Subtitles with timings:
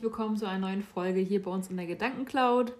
[0.00, 2.72] herzlich willkommen zu einer neuen Folge hier bei uns in der Gedankencloud.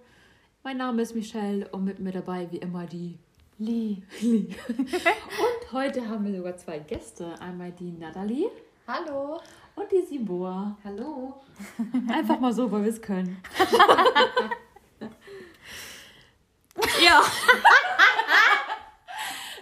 [0.62, 3.19] Mein Name ist Michelle und mit mir dabei wie immer die
[3.59, 3.98] Lee.
[4.23, 4.57] Lee.
[4.69, 7.34] Und heute haben wir sogar zwei Gäste.
[7.43, 8.48] Einmal die Natalie
[8.87, 9.38] Hallo.
[9.77, 10.79] und die Sibor.
[10.83, 11.34] Hallo.
[12.09, 13.37] Einfach mal so, weil wir es können.
[17.05, 17.21] ja.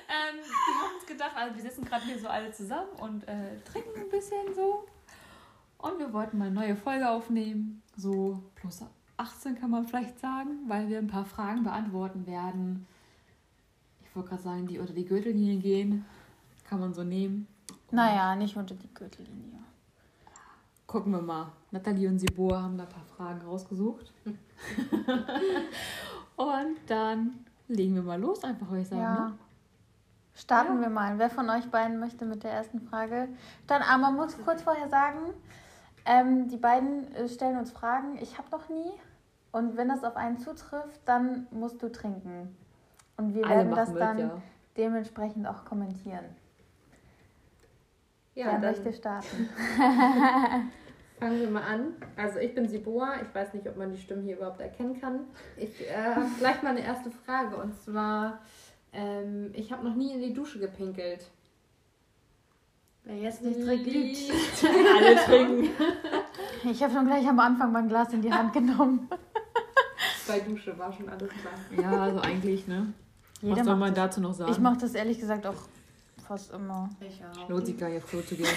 [0.09, 3.59] ähm, wir haben uns gedacht, also wir sitzen gerade hier so alle zusammen und äh,
[3.65, 4.87] trinken ein bisschen so.
[5.79, 7.83] Und wir wollten mal eine neue Folge aufnehmen.
[7.97, 8.83] So plus
[9.17, 12.87] 18 kann man vielleicht sagen, weil wir ein paar Fragen beantworten werden.
[14.03, 16.05] Ich wollte gerade sagen, die unter die Gürtellinie gehen.
[16.69, 17.47] Kann man so nehmen.
[17.91, 19.59] Naja, nicht unter die Gürtellinie.
[20.87, 21.53] Gucken wir mal.
[21.71, 24.13] Nathalie und Sibor haben da ein paar Fragen rausgesucht.
[26.37, 29.03] und dann legen wir mal los, einfach würde ich sagen.
[29.03, 29.29] Ja.
[29.29, 29.39] Ne?
[30.35, 30.81] Starten Ja.
[30.83, 31.19] wir mal.
[31.19, 33.29] Wer von euch beiden möchte mit der ersten Frage?
[33.67, 35.19] Dann, aber man muss kurz vorher sagen,
[36.09, 38.19] ähm, die beiden äh, stellen uns Fragen.
[38.21, 38.91] Ich habe noch nie.
[39.53, 42.57] Und wenn das auf einen zutrifft, dann musst du trinken.
[43.17, 44.43] Und wir Alle werden das mit, dann ja.
[44.77, 46.25] dementsprechend auch kommentieren.
[48.35, 49.49] Ja, Wer dann möchte starten?
[51.19, 51.95] fangen wir mal an.
[52.17, 53.17] Also ich bin Siboa.
[53.23, 55.21] Ich weiß nicht, ob man die Stimmen hier überhaupt erkennen kann.
[55.57, 57.57] Ich äh, habe gleich mal eine erste Frage.
[57.57, 58.41] Und zwar,
[58.93, 61.27] ähm, ich habe noch nie in die Dusche gepinkelt.
[63.09, 64.19] Wer jetzt nicht trinkt, lügt.
[64.97, 65.71] Alle trinken.
[66.71, 69.09] Ich habe schon gleich am Anfang mein Glas in die Hand genommen.
[70.27, 71.55] Bei Dusche war schon alles klar.
[71.83, 72.93] Ja, also eigentlich, ne?
[73.41, 74.05] Jeder Was soll man das.
[74.11, 74.53] dazu noch sagen?
[74.53, 75.55] Ich mache das ehrlich gesagt auch
[76.27, 76.91] fast immer.
[77.01, 77.49] Ich auch.
[77.49, 78.47] Lohnt sich gar nicht Klo zu gehen.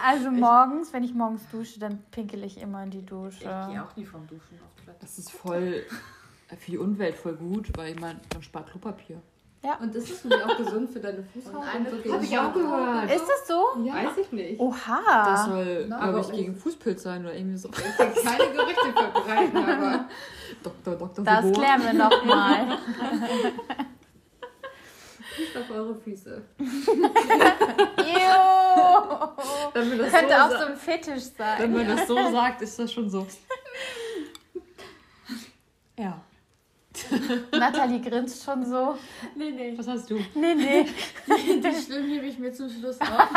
[0.00, 3.38] Also morgens, wenn ich morgens dusche, dann pinkel ich immer in die Dusche.
[3.38, 3.42] Ich
[3.72, 5.00] gehe auch nie vom Duschen auf Toilette.
[5.00, 5.84] Das ist voll
[6.56, 9.20] für die Umwelt voll gut, weil meine, man spart Klopapier.
[9.80, 11.52] Und ist es nicht auch gesund für deine Fußhaut?
[11.52, 13.10] So Hab gegen ich auch gehört.
[13.10, 13.64] Ist das so?
[13.84, 13.94] Ja.
[13.94, 14.58] Weiß ich nicht.
[14.60, 15.24] Oha.
[15.24, 17.68] Das soll, glaube ich, aber- gegen Fußpilz sein oder irgendwie so.
[17.68, 20.08] Ich will keine Gerüchte verbreiten, aber
[20.62, 20.94] Dr.
[20.96, 21.24] Dr.
[21.24, 21.62] Das Sibor.
[21.62, 22.66] klären wir nochmal.
[25.38, 26.42] nicht auf eure Füße.
[26.58, 26.68] Wenn
[29.74, 31.72] Wenn wir das Könnte so auch so ein Fetisch Wenn sein.
[31.72, 33.26] man das so sagt, ist das schon so.
[35.98, 36.20] Ja.
[37.52, 38.96] Nathalie grinst schon so.
[39.34, 39.74] Nee, nee.
[39.76, 40.16] Was hast du?
[40.34, 40.86] Nee, nee.
[41.26, 43.28] Die Stimmen hebe ich mir zum Schluss auf.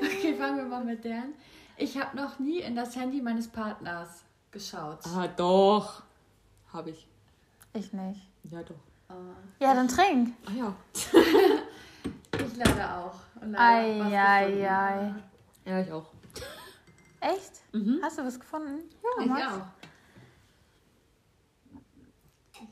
[0.00, 1.34] okay, fangen wir mal mit deren.
[1.76, 4.98] Ich habe noch nie in das Handy meines Partners geschaut.
[5.06, 6.02] Ah, doch.
[6.72, 7.06] Habe ich.
[7.72, 8.20] Ich nicht.
[8.50, 8.74] Ja, doch.
[9.14, 10.34] Äh, Ja, dann trink.
[10.46, 10.74] Ah ja.
[12.32, 13.14] ich leider auch.
[13.40, 15.14] Leider Ei, ei, ei.
[15.64, 16.06] Ja, ich auch.
[17.20, 17.52] Echt?
[17.72, 18.00] Mhm.
[18.02, 18.80] Hast du was gefunden?
[19.20, 19.42] Ich Max?
[19.46, 19.66] auch.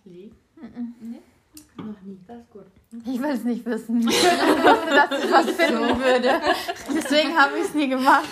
[0.05, 0.31] Lee?
[0.57, 1.19] Mhm.
[1.77, 2.19] Noch nie.
[2.27, 2.67] Das ist gut.
[3.05, 4.01] Ich will es nicht wissen.
[4.09, 6.41] Ich wusste, dass ich was finden würde.
[6.95, 8.25] Deswegen habe ich es nie gemacht.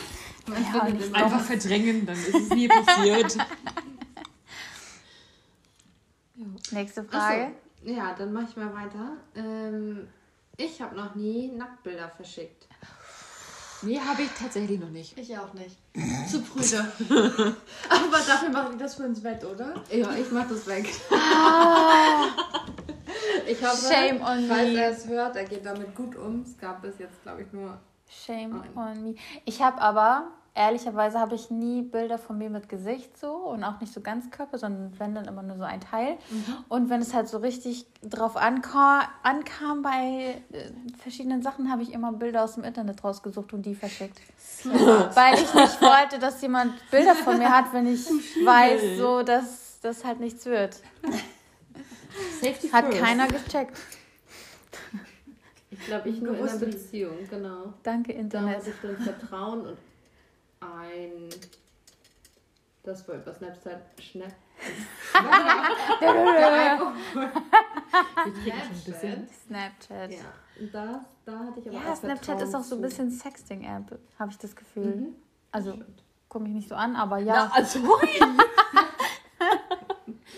[0.48, 3.36] Ja, nicht immer- Einfach verdrängen, dann ist es nie passiert.
[6.70, 7.52] Nächste Frage.
[7.84, 7.90] so.
[7.92, 9.16] Ja, dann mache ich mal weiter.
[9.34, 10.08] Ähm,
[10.56, 12.68] ich habe noch nie Nacktbilder verschickt.
[13.82, 15.16] Nee, habe ich tatsächlich noch nicht.
[15.18, 15.76] Ich auch nicht.
[16.30, 16.92] Zu prüde.
[17.88, 19.74] Aber dafür mache ich das für ins Bett, oder?
[19.90, 20.88] Ja, ich mach das weg.
[23.46, 24.80] ich hoffe, Shame on falls me.
[24.80, 26.42] er es hört, er geht damit gut um.
[26.42, 27.78] Es gab bis jetzt, glaube ich, nur.
[28.08, 28.70] Shame Nein.
[28.76, 29.14] on me.
[29.44, 33.78] Ich habe aber, ehrlicherweise habe ich nie Bilder von mir mit Gesicht so und auch
[33.80, 36.16] nicht so ganz Körper, sondern wenn dann immer nur so ein Teil.
[36.68, 41.92] Und wenn es halt so richtig drauf ankam, ankam bei äh, verschiedenen Sachen, habe ich
[41.92, 44.18] immer Bilder aus dem Internet rausgesucht und die verschickt.
[44.64, 48.06] Weil ich nicht wollte, dass jemand Bilder von mir hat, wenn ich
[48.44, 50.80] weiß, so dass das halt nichts wird.
[52.40, 52.98] Safety Hat first.
[52.98, 53.76] keiner gecheckt.
[55.70, 56.58] Ich glaube, ich nur in einer.
[56.58, 57.74] Beziehung, genau.
[57.82, 58.56] Danke, Da Internet.
[58.56, 59.76] hatte ich dann Vertrauen und
[60.60, 61.30] ein.
[62.82, 63.82] Das war über Snapchat.
[64.00, 64.32] Schnapp.
[68.84, 69.28] Bisschen.
[69.46, 70.12] Snapchat.
[70.12, 70.18] Ja,
[70.72, 74.30] das, da hatte ich aber Ja, auch Snapchat ist auch so ein bisschen Sexting-App, habe
[74.30, 74.96] ich das Gefühl.
[74.96, 75.16] Mhm.
[75.50, 75.78] Also
[76.28, 77.50] komme ich nicht so an, aber Ja, ja.
[77.52, 77.80] also.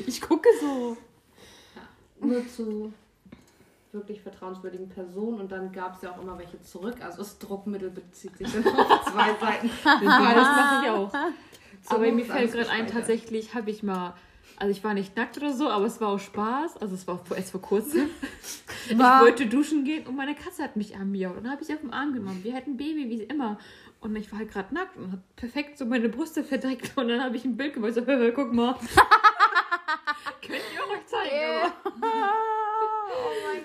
[0.06, 0.96] ich gucke so.
[2.20, 2.92] Nur zu
[3.92, 6.96] wirklich vertrauenswürdigen Personen und dann gab es ja auch immer welche zurück.
[7.02, 9.70] Also das Druckmittel bezieht sich dann auf zwei Seiten.
[9.84, 11.12] Ja, das mache ich auch.
[11.88, 14.14] So aber mir fällt gerade ein, tatsächlich habe ich mal,
[14.58, 16.76] also ich war nicht nackt oder so, aber es war auch Spaß.
[16.78, 18.10] Also es war vor- erst vor kurzem.
[18.90, 21.36] Ich wollte duschen gehen und meine Katze hat mich anmiaut.
[21.36, 22.42] Und dann habe ich sie auf den Arm genommen.
[22.42, 23.58] Wir hatten ein Baby, wie immer.
[24.00, 26.96] Und ich war halt gerade nackt und hab perfekt so meine Brüste verdeckt.
[26.96, 27.92] Und dann habe ich ein Bild gemacht.
[27.92, 28.76] So, hör, hör, guck mal.
[30.40, 31.72] Könnt ihr auch euch zeigen.
[31.84, 32.32] aber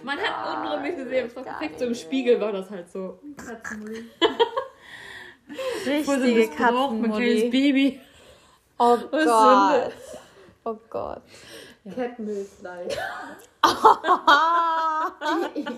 [0.04, 1.28] Man hat untenrum nicht gesehen.
[1.28, 3.20] Es war perfekt so im Spiegel war das halt so.
[5.86, 7.50] Richtige missbraucht, mein kleines Katzenmutti.
[7.50, 8.02] Baby.
[8.80, 9.92] Oh Was Gott.
[10.66, 11.22] Oh Gott.
[11.96, 12.98] Catmilfleisch.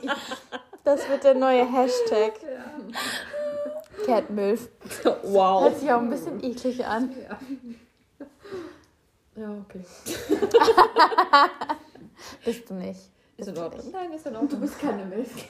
[0.84, 2.34] Das wird der neue Hashtag.
[4.06, 4.70] Catmilf.
[5.24, 5.64] Wow.
[5.64, 7.12] Hört sich auch ein bisschen eklig an.
[7.28, 7.40] Ja.
[9.36, 9.84] Ja, okay.
[12.46, 13.00] Bist du nicht.
[13.38, 13.92] Ist in Ordnung.
[13.92, 14.62] Nein, ist in Du Ordnung.
[14.62, 15.28] bist keine Milch.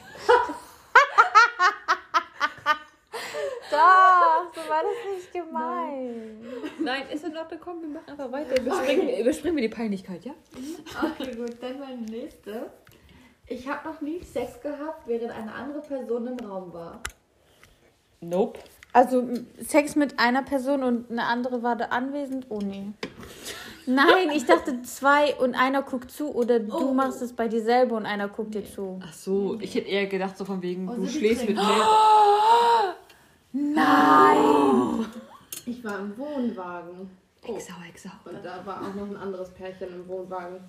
[3.71, 6.79] Doch, so war das nicht gemeint.
[6.79, 7.59] Nein, ist in Ordnung.
[7.63, 8.59] Komm, wir machen einfach weiter.
[8.61, 10.33] Überspringen, überspringen wir die Peinlichkeit, ja?
[11.03, 12.71] Okay, gut, dann meine nächste.
[13.47, 17.01] Ich habe noch nie Sex gehabt, während eine andere Person im Raum war.
[18.21, 18.59] Nope.
[18.93, 19.27] Also
[19.59, 22.45] Sex mit einer Person und eine andere war da anwesend?
[22.49, 22.93] Oh nee.
[23.87, 26.93] Nein, ich dachte zwei und einer guckt zu oder du Oh.
[26.93, 28.99] machst es bei dir selber und einer guckt dir zu.
[29.03, 31.85] Ach so, ich hätte eher gedacht, so von wegen, Oh, du schläfst mit mir.
[33.51, 35.05] Nein!
[35.65, 37.09] Ich war im Wohnwagen.
[37.47, 37.55] Oh.
[37.55, 38.09] Exau, exau.
[38.25, 40.59] Und da war auch noch ein anderes Pärchen im Wohnwagen.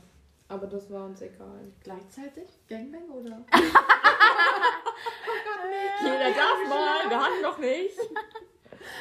[0.48, 1.72] Aber das war uns egal.
[1.82, 2.44] Gleichzeitig?
[2.68, 3.42] Gangbang oder?
[6.02, 7.98] Jeder darf mal, wir hatten noch nicht.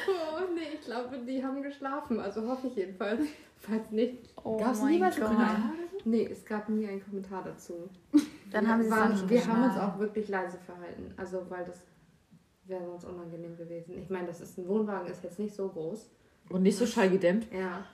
[0.08, 2.20] Oh, nee, ich glaube, die haben geschlafen.
[2.20, 3.20] Also hoffe ich jedenfalls.
[3.58, 4.18] Falls nicht.
[4.44, 5.18] Oh Gab es nie was.
[5.18, 5.72] Kommentar?
[6.04, 7.88] Nee, es gab nie einen Kommentar dazu.
[8.52, 11.12] Dann haben sie es waren, Wir haben uns auch wirklich leise verhalten.
[11.16, 11.80] Also, weil das
[12.66, 13.96] wäre sonst unangenehm gewesen.
[13.98, 16.10] Ich meine, das ist ein Wohnwagen, ist jetzt nicht so groß.
[16.50, 17.46] Und nicht so schallgedämmt.
[17.52, 17.84] Ja.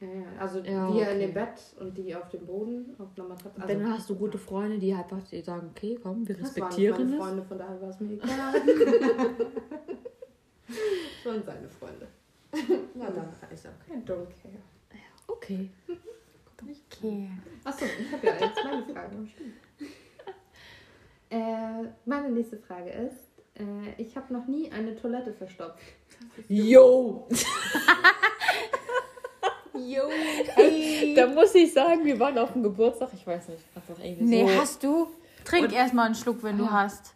[0.00, 0.26] Ja, ja.
[0.38, 1.12] Also Ja, wir okay.
[1.14, 3.60] in dem Bett und die auf dem Boden, auf einer Matratze.
[3.62, 6.68] Also, Dann hast du gute Freunde, die einfach die sagen, okay, komm, wir das waren
[6.68, 7.22] respektieren meine es.
[7.24, 8.54] Freunde, von daher war es mir egal.
[11.28, 12.08] Schon seine Freunde.
[12.94, 13.98] Na dann ist okay.
[14.06, 14.62] Don't care.
[15.26, 15.68] Okay.
[16.56, 17.30] Okay.
[17.64, 19.16] Achso, ich habe ja jetzt meine Frage.
[21.30, 25.82] Äh, meine nächste Frage ist, äh, ich habe noch nie eine Toilette verstopft.
[26.48, 27.28] Yo!
[29.74, 30.08] Jo.
[31.14, 34.48] Da muss ich sagen, wir waren auf dem Geburtstag, ich weiß nicht, einfach irgendwie Nee,
[34.48, 34.60] so.
[34.60, 35.08] hast du?
[35.44, 37.14] Trink erstmal einen Schluck, wenn du hast.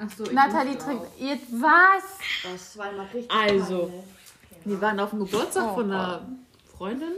[0.00, 1.06] Achso, Nathalie trinkt.
[1.18, 2.18] Jetzt was?
[2.42, 3.80] Das war mal richtig Also.
[3.80, 4.04] peinlich.
[4.64, 6.26] Wir waren auf dem Geburtstag Oh von einer
[6.76, 7.12] Freundin.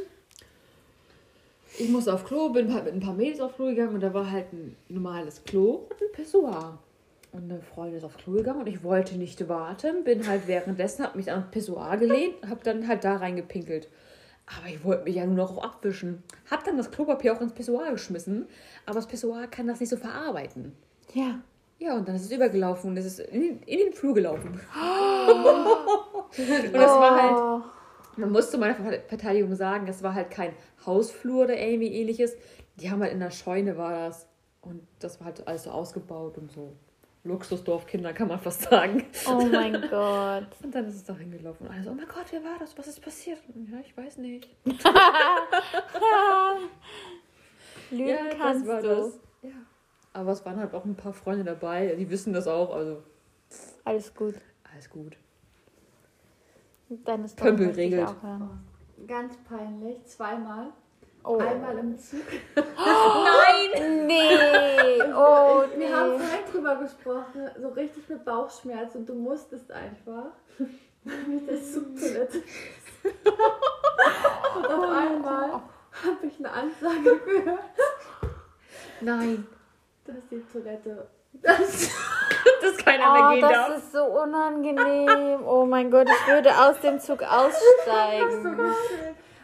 [1.79, 4.13] Ich musste auf Klo, bin halt mit ein paar Mädels auf Klo gegangen und da
[4.13, 6.79] war halt ein normales Klo und ein Pissoir.
[7.33, 11.05] Und eine Freundin ist auf Klo gegangen und ich wollte nicht warten, bin halt währenddessen,
[11.05, 13.89] hab mich an das Pissoir gelehnt, hab dann halt da reingepinkelt.
[14.47, 16.23] Aber ich wollte mich ja nur noch abwischen.
[16.51, 18.47] Hab dann das Klopapier auch ins Pissoir geschmissen,
[18.85, 20.73] aber das Pissoir kann das nicht so verarbeiten.
[21.15, 21.41] Ja.
[21.83, 24.49] Ja, und dann ist es übergelaufen und es ist in, den- in den Flur gelaufen.
[24.53, 24.61] und
[26.73, 27.61] das war halt Oh.
[28.21, 30.53] man muss zu meiner Ver- Verteidigung sagen, es war halt kein
[30.87, 32.35] Hausflur oder irgendwie ähnliches.
[32.77, 34.29] Die haben halt in der Scheune war das.
[34.61, 36.73] Und das war halt alles so ausgebaut und so.
[37.25, 39.05] Luxusdorfkinder kann man fast sagen.
[39.29, 40.47] Oh mein Gott.
[40.63, 41.67] Und dann ist es da hingelaufen.
[41.69, 42.77] Und alle so, oh mein Gott, wer war das?
[42.77, 43.39] Was ist passiert?
[43.55, 44.49] Und ja, ich weiß nicht.
[47.91, 48.89] Lügen ja, kannst das war du.
[48.89, 49.19] das.
[49.43, 49.51] Ja.
[50.13, 52.75] Aber es waren halt auch ein paar Freunde dabei, die wissen das auch.
[52.75, 53.03] Also
[53.85, 54.35] Alles gut.
[54.73, 55.17] alles gut.
[57.05, 58.07] Deine Story Pömpel regelt.
[58.09, 58.65] auch hören.
[59.07, 60.67] Ganz peinlich, zweimal.
[61.25, 61.39] Oh.
[61.39, 62.21] Einmal im Zug.
[63.75, 65.01] Nee.
[65.17, 65.87] Oh, nee.
[65.87, 71.63] Wir haben vorhin drüber gesprochen, so richtig mit Bauchschmerz und du musstest einfach mit der
[71.63, 72.43] Zugtoilette.
[74.57, 77.61] und auf einmal habe ich eine Ansage gehört,
[79.01, 79.47] Nein.
[80.13, 81.07] Dass die Toilette.
[81.43, 83.77] Dass keiner Oh, mehr gehen das darf.
[83.79, 85.45] ist so unangenehm.
[85.47, 88.59] Oh mein Gott, ich würde aus dem Zug aussteigen.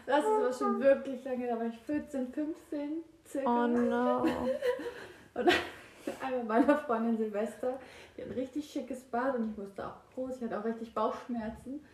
[0.05, 3.49] Das ist aber schon wirklich lange, da war ich 14, 15 circa.
[3.49, 4.21] Oh no.
[5.33, 5.49] Und
[6.21, 7.79] einmal meiner Freundin Silvester,
[8.15, 10.93] die hat ein richtig schickes Bad und ich musste auch groß, ich hatte auch richtig
[10.93, 11.85] Bauchschmerzen.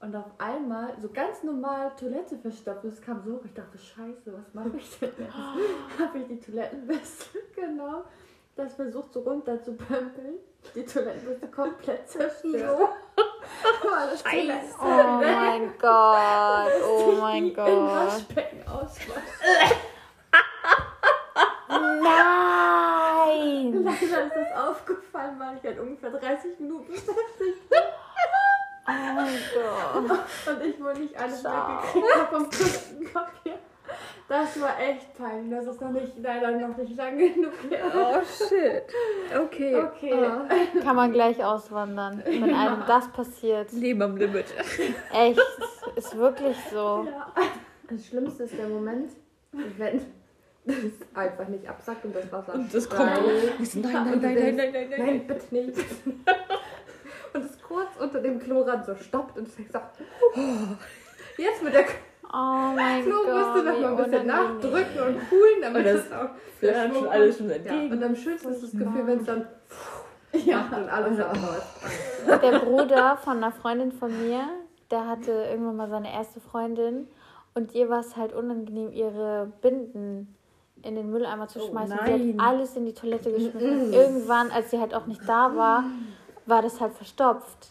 [0.00, 2.84] Und auf einmal, so ganz normal, Toilette verstopft.
[2.84, 5.32] Es kam so hoch, ich dachte, scheiße, was mache ich denn jetzt?
[5.98, 8.04] Habe ich die Toilettenweste, genau,
[8.56, 10.36] das versucht so runter zu pömpeln.
[10.74, 12.88] Die Toilettenweste komplett zerstört.
[13.82, 16.70] Toiletten- Oh mein Gott.
[16.88, 17.68] Oh mein Gott.
[17.68, 19.22] Waschbecken auswaschen.
[21.68, 23.84] Nein.
[23.84, 27.62] Leider ist das aufgefallen, weil ich halt ungefähr 30 Minuten beschäftigt
[28.86, 30.56] Oh mein Gott.
[30.56, 31.50] und ich wohl nicht alles Schau.
[31.50, 33.58] weggekriegt habe vom Toilettenpapier.
[34.28, 35.58] Das war echt peinlich.
[35.58, 37.84] Das ist noch nicht, leider noch nicht lange genug her.
[37.94, 38.84] Oh shit.
[39.36, 39.76] Okay.
[39.76, 40.28] Okay.
[40.82, 43.72] Kann man gleich auswandern, wenn einem das passiert.
[43.72, 44.46] Leben am Limit.
[45.12, 45.40] Echt,
[45.96, 47.06] ist wirklich so.
[47.06, 47.32] Ja.
[47.90, 49.12] Das Schlimmste ist der Moment,
[49.52, 50.00] wenn
[50.64, 50.76] das
[51.12, 53.10] einfach nicht absackt und das Wasser Und das kommt.
[53.10, 53.22] Nein,
[53.58, 55.06] nein, nein, nein, nein, nein, nein, nein.
[55.06, 55.78] Nein, bitte nicht.
[57.34, 59.90] Und es kurz unter dem Klorand so stoppt und ich sag,
[61.36, 61.84] jetzt mit der
[62.36, 63.64] Oh mein Klobürste Gott.
[63.64, 64.26] noch mal ein bisschen unangenehm.
[64.26, 67.92] nachdrücken und coolen, damit Und das es auch Flattert Schwung schon alles schon Ja, entgegen.
[67.92, 69.46] und am schönsten ist das Gefühl, wenn es dann
[70.44, 70.66] Ja.
[70.76, 72.42] und alles abläuft.
[72.42, 74.44] Der Bruder von einer Freundin von mir,
[74.90, 77.06] der hatte irgendwann mal seine erste Freundin
[77.54, 80.34] und ihr war es halt unangenehm, ihre Binden
[80.82, 81.96] in den Mülleimer zu Oh schmeißen.
[81.96, 82.20] nein.
[82.34, 83.92] Sie hat alles in die Toilette geschmissen.
[83.92, 85.84] Irgendwann, als sie halt auch nicht da war,
[86.46, 87.70] war das halt verstopft.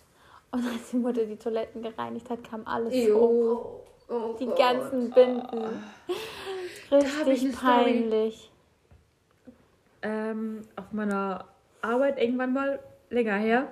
[0.52, 3.82] Und als die Mutter die Toiletten gereinigt hat, kam alles hoch.
[4.14, 4.58] Oh Die Gott.
[4.58, 5.84] ganzen Binden.
[6.92, 8.52] eine Richtig peinlich.
[10.02, 11.46] ähm, auf meiner
[11.82, 12.80] Arbeit irgendwann mal
[13.10, 13.68] länger her.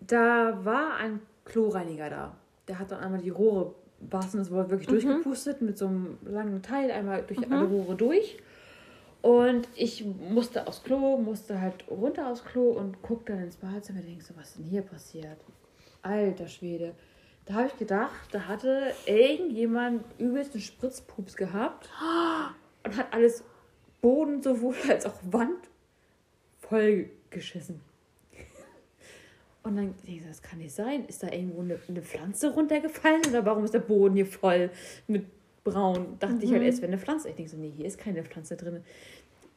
[0.00, 2.34] Da war ein Kloreiniger da.
[2.66, 6.62] Der hat dann einmal die Rohre, wahrsten das Wort, wirklich durchgepustet mit so einem langen
[6.62, 8.38] Teil einmal durch alle Rohre durch.
[9.20, 13.98] Und ich musste aufs Klo, musste halt runter aufs Klo und guckte dann ins Badezimmer
[14.00, 15.38] und denke so, was ist denn hier passiert?
[16.02, 16.94] Alter Schwede.
[17.48, 21.88] Da habe ich gedacht, da hatte irgendjemand übelst einen Spritzpups gehabt
[22.84, 23.42] und hat alles
[24.02, 25.70] Boden sowohl als auch Wand
[26.58, 27.80] voll geschissen.
[29.62, 31.06] Und dann denke ich, so, das kann nicht sein.
[31.06, 34.68] Ist da irgendwo eine, eine Pflanze runtergefallen oder warum ist der Boden hier voll
[35.06, 35.24] mit
[35.64, 36.18] braun?
[36.18, 37.30] Dachte ich halt erst, wäre eine Pflanze.
[37.30, 38.84] Ich denke so, nee, hier ist keine Pflanze drin.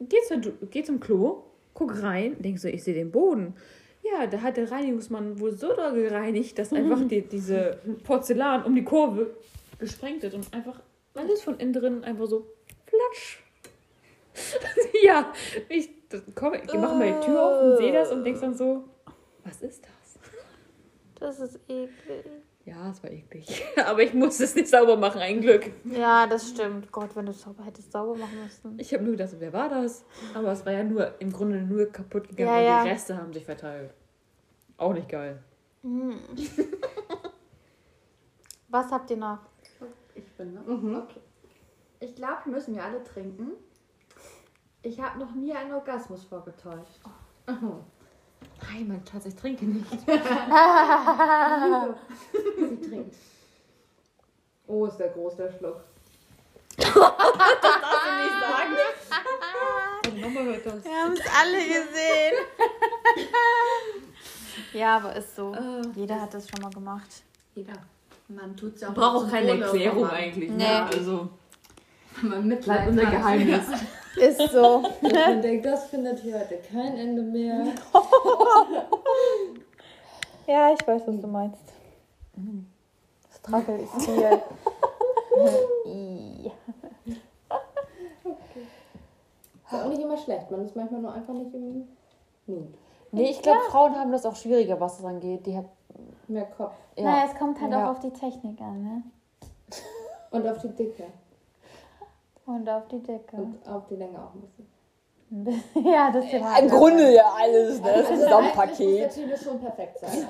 [0.00, 1.44] Geh, zur, geh zum Klo,
[1.74, 3.54] guck rein, denk so, ich sehe den Boden.
[4.02, 8.74] Ja, da hat der Reinigungsmann wohl so doll gereinigt, dass einfach die, diese Porzellan um
[8.74, 9.36] die Kurve
[9.78, 10.80] gesprengt ist und einfach
[11.14, 12.46] alles von innen drin einfach so
[12.86, 13.42] flatsch.
[15.04, 15.32] ja,
[15.68, 15.90] ich
[16.34, 18.84] komme, ich mache mal die Tür auf und sehe das und denk dann so,
[19.44, 20.18] was ist das?
[21.20, 22.24] Das ist eklig.
[22.64, 23.64] Ja, es war eklig.
[23.86, 25.72] Aber ich musste es nicht sauber machen, ein Glück.
[25.84, 26.92] Ja, das stimmt.
[26.92, 28.78] Gott, wenn du es sauber hättest sauber machen müssen.
[28.78, 30.04] Ich habe nur gedacht, wer war das?
[30.34, 32.84] Aber es war ja nur im Grunde nur kaputt gegangen Ja, und ja.
[32.84, 33.92] die Reste haben sich verteilt.
[34.76, 35.42] Auch nicht geil.
[38.68, 39.40] Was habt ihr noch?
[40.14, 40.60] Ich bin, ne?
[40.60, 40.96] Mhm.
[40.96, 41.20] Okay.
[42.00, 43.52] Ich glaube, wir müssen wir alle trinken.
[44.82, 47.00] Ich habe noch nie einen Orgasmus vorgetäuscht.
[48.70, 49.90] Nein, mein Schatz, ich trinke nicht.
[49.90, 50.06] Sie
[52.88, 53.14] trinkt.
[54.66, 55.80] Oh, ist der groß, der Schluck.
[60.04, 60.84] Meine Mama hört das.
[60.84, 62.34] Wir haben es alle gesehen.
[64.72, 65.54] ja, aber ist so.
[65.94, 67.22] Jeder hat das schon mal gemacht.
[67.54, 67.74] Jeder.
[68.28, 70.50] Man tut es ja auch Braucht zum keine Erklärung eigentlich.
[70.50, 70.56] Nee.
[70.56, 70.84] Ne?
[70.86, 71.28] Also,
[72.22, 73.10] Man Mitleid bleibt unser.
[73.10, 73.66] Geheimnis.
[74.16, 74.76] Ist so.
[75.02, 77.64] Und man denkt, das findet hier heute kein Ende mehr.
[80.46, 81.62] Ja, ich weiß, was du meinst.
[82.34, 84.42] Das Struggle ist hier.
[85.86, 86.50] I.
[89.64, 90.50] Ist auch nicht immer schlecht.
[90.50, 91.86] Man ist manchmal nur einfach nicht im
[92.46, 92.74] Mut.
[93.12, 95.46] Nee, ich glaube, Frauen haben das auch schwieriger, was das angeht.
[95.46, 95.68] Die haben,
[96.28, 96.72] Mehr Kopf.
[96.96, 97.04] ja.
[97.04, 97.86] Naja, es kommt halt Ja.
[97.86, 99.02] auch auf die Technik an, ne?
[100.32, 101.04] Und auf die Dicke.
[102.46, 103.36] Und auf die Decke.
[103.36, 104.68] Und auf die Länge auch ein bisschen.
[105.86, 107.90] ja, das ist Im Grunde ja alles, ne?
[107.94, 108.80] Das Also Gesamtpaket.
[108.80, 110.10] eigentlich muss der Typ schon perfekt sein.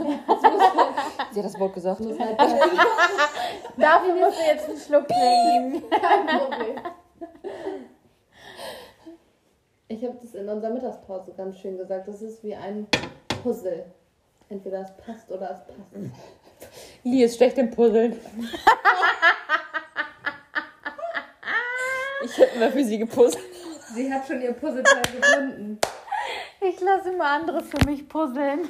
[1.32, 2.00] Sie hat das Wort gesagt.
[2.00, 2.38] Muss halt
[3.76, 5.90] Dafür musst du jetzt einen Schluck trinken.
[5.90, 6.78] kein Problem.
[9.88, 12.06] Ich habe das in unserer Mittagspause ganz schön gesagt.
[12.06, 12.86] Das ist wie ein
[13.42, 13.86] Puzzle.
[14.48, 16.12] Entweder es passt oder es passt.
[17.02, 18.20] Lee ist schlecht im Puzzeln.
[22.24, 23.44] Ich hätte immer für sie gepuzzelt.
[23.94, 25.78] Sie hat schon ihr Puzzleteil gefunden.
[26.60, 28.68] Ich lasse immer andere für mich puzzeln.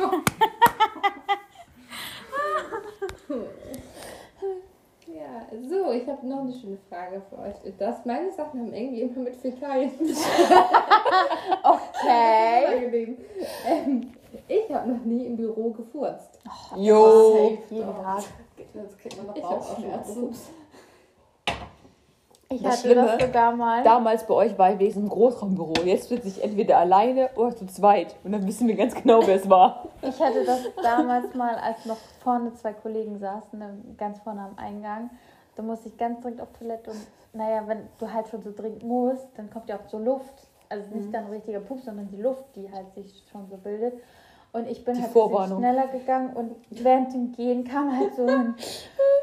[5.06, 7.54] Ja, so, ich habe noch eine schöne Frage für euch.
[7.78, 9.92] Das, meine Sachen haben irgendwie immer mit Fäkalien
[11.62, 13.16] Okay.
[13.66, 14.12] Ähm,
[14.48, 16.40] ich habe noch nie im Büro gefurzt.
[16.76, 17.58] Jo.
[17.68, 18.22] Jeden Tag.
[18.74, 20.34] Jetzt kriegt man noch Ich habe auch schon Bauchschmerzen.
[22.54, 23.82] Ich Das hatte Schlimme, das sogar mal.
[23.82, 25.72] Damals bei euch war ich wegen im Großraumbüro.
[25.84, 28.14] Jetzt sitze ich entweder alleine oder zu zweit.
[28.24, 29.88] Und dann wissen wir ganz genau, wer es war.
[30.02, 34.58] Ich hatte das damals mal, als noch vorne zwei Kollegen saßen, ne, ganz vorne am
[34.58, 35.10] Eingang.
[35.56, 37.00] Da musste ich ganz dringend auf Toilette und
[37.34, 40.48] naja, wenn du halt schon so dringend musst, dann kommt ja auch so Luft.
[40.68, 43.94] Also nicht dann ein richtiger Pups, sondern die Luft, die halt sich schon so bildet.
[44.52, 45.12] Und ich bin Die halt
[45.48, 48.54] schneller gegangen und während dem Gehen kam halt so ein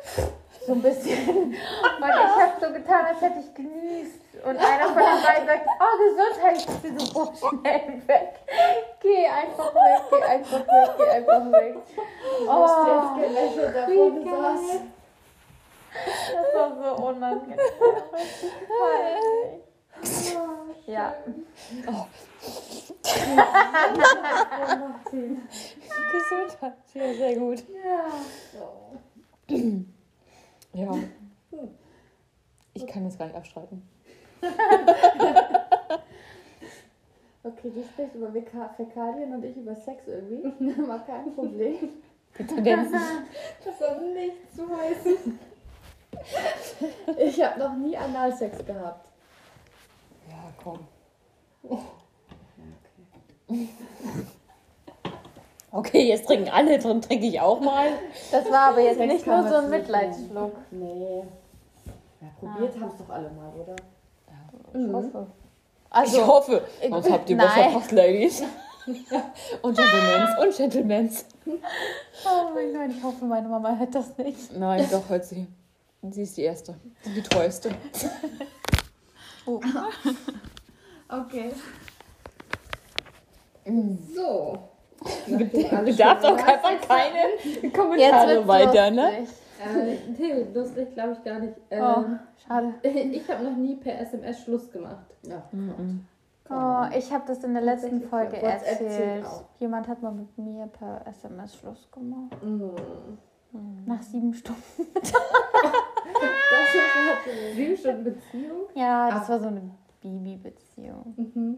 [0.66, 1.28] So ein bisschen.
[1.30, 4.20] Und ich habe so getan, als hätte ich genießt.
[4.44, 6.58] Und einer von den beiden sagt, oh, Gesundheit.
[6.58, 8.34] Ich bin so, boah, schnell weg.
[9.02, 11.76] Geh einfach weg, geh einfach weg, geh einfach weg.
[12.48, 14.62] Oh, Oh, jetzt gelächelt da vorne saß.
[16.34, 17.60] das war so unangenehm.
[20.88, 21.14] Ja.
[26.12, 26.74] Gesundheit.
[26.94, 27.64] Ja, sehr gut.
[27.84, 28.06] Ja.
[32.74, 33.88] Ich kann das gar nicht abstreiten.
[37.42, 38.32] Okay, du sprichst über
[38.76, 40.44] Fäkalien und ich über Sex irgendwie.
[40.88, 41.78] War kein Problem.
[42.38, 43.00] Die Tendenzen.
[43.64, 45.40] Das soll nichts zu heißen.
[47.18, 49.08] Ich habe noch nie Analsex gehabt.
[50.30, 50.80] Ja, komm.
[53.48, 53.70] Okay,
[55.94, 57.88] jetzt trinken alle, drin trinke ich auch mal.
[58.32, 60.56] Das war aber jetzt nicht nur so ein Mitleidsschluck.
[60.72, 61.24] Nee.
[62.22, 63.76] Ja, probiert haben es doch alle mal, oder?
[64.74, 65.28] Ich hoffe.
[65.28, 66.62] ich Also, hoffe.
[66.90, 67.72] Sonst habt ihr was Nein.
[67.72, 68.44] verpasst, Ladies.
[69.62, 70.30] Und Gentlemans.
[70.44, 71.26] Und Gentlemans.
[71.46, 74.56] oh mein Gott, ich hoffe, meine Mama hört das nicht.
[74.58, 75.48] Nein, doch, hört sie.
[76.10, 76.76] Sie ist die Erste.
[77.06, 77.72] Die treueste.
[81.12, 81.52] Okay.
[84.16, 84.70] So.
[85.28, 89.10] Du darfst auch einfach keine Jetzt Kommentare weiter, ne?
[89.62, 91.54] Äh, nee, lustig glaube ich gar nicht.
[91.70, 92.06] Ähm, Oh,
[92.48, 92.74] schade.
[92.84, 95.06] Ich habe noch nie per SMS Schluss gemacht.
[95.24, 95.44] Ja.
[95.52, 96.06] Mhm.
[96.50, 99.26] Oh, ich habe das in der letzten Folge erzählt.
[99.60, 102.44] Jemand hat mal mit mir per SMS Schluss gemacht.
[102.44, 102.72] Mhm.
[103.86, 104.62] Nach sieben Stunden.
[106.12, 108.62] Das hat Sieben Stunden Beziehung?
[108.74, 109.30] Ja, das Ach.
[109.30, 109.62] war so eine
[110.02, 111.14] Bibi-Beziehung.
[111.16, 111.58] Mhm.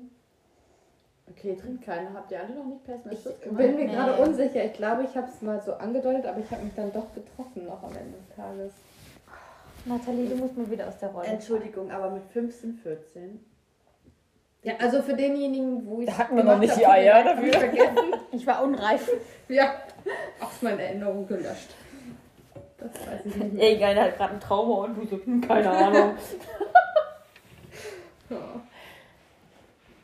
[1.38, 2.14] Okay, trinkt keine.
[2.14, 3.88] Habt ihr alle noch nicht per Ich bin mir Nee.
[3.88, 4.66] gerade unsicher.
[4.66, 7.66] Ich glaube, ich habe es mal so angedeutet, aber ich habe mich dann doch getroffen
[7.66, 8.72] noch am Ende des Tages.
[9.86, 11.28] Nathalie, du musst mal wieder aus der Rolle.
[11.28, 13.46] Entschuldigung, aber mit 15, 14.
[14.64, 17.52] Ja, also für denjenigen, wo ich Da hatten wir noch nicht die Eier dafür.
[17.54, 18.14] vergessen.
[18.32, 19.10] Ich war unreif.
[19.48, 19.74] Ja,
[20.40, 21.74] aus meiner Erinnerung gelöscht.
[22.78, 23.64] Das weiß ich nicht mehr.
[23.64, 26.14] Ey, einer hat gerade ein Trauma und du so, hm, keine Ahnung.
[28.30, 28.38] Ja.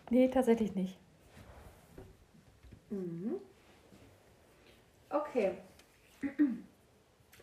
[0.09, 0.97] Nee, tatsächlich nicht.
[2.89, 3.35] Mhm.
[5.09, 5.51] Okay.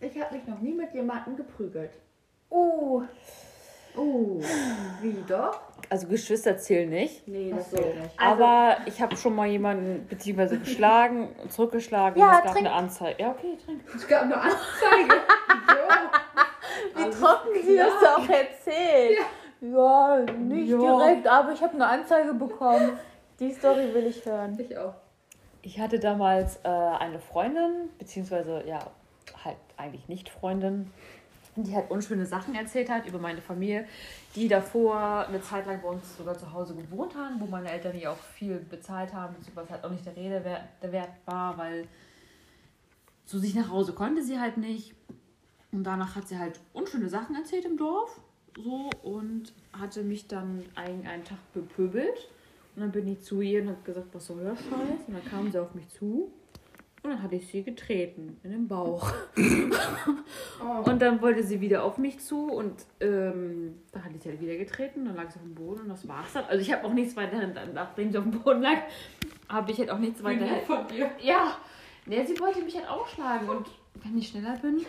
[0.00, 1.92] Ich habe mich noch nie mit jemandem geprügelt.
[2.50, 3.02] Oh,
[3.96, 4.40] Oh,
[5.00, 5.60] wie doch?
[5.88, 7.28] Also Geschwister zählen nicht.
[7.28, 7.76] Nee, das so.
[7.76, 8.18] geht nicht.
[8.20, 12.20] Aber ich habe schon mal jemanden beziehungsweise geschlagen, zurückgeschlagen.
[12.20, 12.66] Ja, und es gab trink.
[12.66, 13.22] eine Anzeige.
[13.22, 13.82] Ja, okay, trink.
[13.94, 15.14] Es gab eine Anzeige.
[16.96, 18.16] wie Alles trocken sie das klar.
[18.18, 19.18] auch erzählt.
[19.60, 20.78] Ja, nicht Ja.
[20.78, 22.98] direkt, aber ich habe eine Anzeige bekommen.
[23.38, 24.58] Die Story will ich hören.
[24.58, 24.94] Ich auch.
[25.66, 28.90] Ich hatte damals äh, eine Freundin, beziehungsweise ja,
[29.42, 30.90] halt eigentlich nicht Freundin,
[31.56, 33.86] die halt unschöne Sachen erzählt hat über meine Familie,
[34.36, 37.98] die davor eine Zeit lang bei uns sogar zu Hause gewohnt haben, wo meine Eltern
[37.98, 41.56] ja auch viel bezahlt haben, was halt auch nicht der Rede wert, der Wert war,
[41.56, 41.88] weil
[43.24, 44.94] zu sich nach Hause konnte sie halt nicht.
[45.72, 48.20] Und danach hat sie halt unschöne Sachen erzählt im Dorf.
[48.62, 52.28] So und hatte mich dann einen, einen Tag bepöbelt.
[52.74, 55.06] Und dann bin ich zu ihr und habe gesagt, was soll der Scheiß?
[55.06, 56.32] Und dann kam sie auf mich zu
[57.04, 59.12] und dann hatte ich sie getreten in den Bauch.
[60.62, 60.88] Oh.
[60.88, 64.40] Und dann wollte sie wieder auf mich zu und ähm, da hatte ich sie halt
[64.40, 65.04] wieder getreten.
[65.04, 66.44] Dann lag sie auf dem Boden und das war's dann.
[66.44, 68.78] Also ich habe auch nichts weiter, nachdem sie auf dem Boden lag,
[69.48, 70.46] habe ich halt auch nichts weiter.
[70.66, 71.10] von dir.
[71.20, 71.58] Ja,
[72.06, 73.66] nee, sie wollte mich halt auch schlagen und
[74.02, 74.86] wenn ich schneller bin.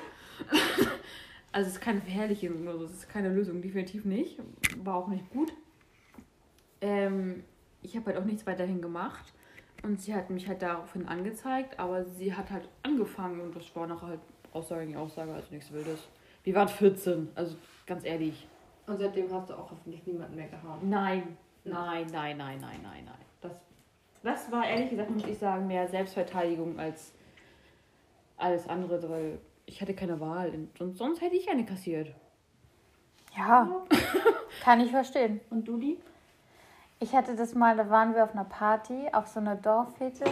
[1.51, 4.37] Also es ist keine Verherrlichung oder so, es ist keine Lösung, definitiv nicht.
[4.83, 5.53] War auch nicht gut.
[6.81, 7.43] Ähm,
[7.85, 9.33] ich habe halt auch nichts weiterhin gemacht.
[9.83, 13.85] Und sie hat mich halt daraufhin angezeigt, aber sie hat halt angefangen und das war
[13.85, 14.19] nachher halt
[14.51, 16.07] Aussage gegen Aussage, also nichts Wildes.
[16.43, 18.47] Wir waren 14, also ganz ehrlich.
[18.87, 20.81] Und seitdem hast du auch hoffentlich niemanden mehr gehabt.
[20.83, 23.25] Nein, nein, nein, nein, nein, nein, nein.
[23.41, 23.61] Das,
[24.23, 27.13] das war ehrlich gesagt, muss ich sagen, mehr Selbstverteidigung als
[28.37, 30.51] alles andere, weil ich hatte keine Wahl.
[30.77, 32.13] Sonst, sonst hätte ich eine kassiert.
[33.37, 33.85] Ja,
[34.63, 35.41] kann ich verstehen.
[35.49, 35.99] Und du die?
[36.99, 40.25] Ich hatte das mal, da waren wir auf einer Party, auf so einer Dorfhütte.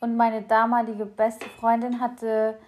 [0.00, 2.58] Und meine damalige beste Freundin hatte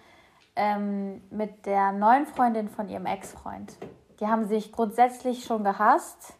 [0.55, 3.77] ähm, mit der neuen Freundin von ihrem Ex-Freund.
[4.19, 6.35] Die haben sich grundsätzlich schon gehasst.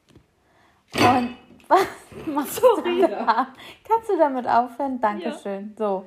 [0.93, 1.35] Und
[1.67, 1.87] was
[2.27, 3.47] machst du da?
[3.87, 4.99] Kannst du damit aufhören?
[4.99, 5.73] Dankeschön.
[5.77, 6.05] So.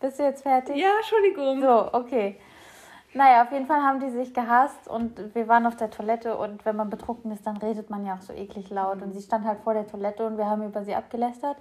[0.00, 0.76] Bist du jetzt fertig?
[0.76, 1.60] Ja, Entschuldigung.
[1.60, 2.38] So, okay.
[3.14, 6.64] Naja, auf jeden Fall haben die sich gehasst und wir waren auf der Toilette und
[6.64, 9.02] wenn man betrunken ist, dann redet man ja auch so eklig laut.
[9.02, 11.56] Und sie stand halt vor der Toilette und wir haben über sie abgelästert.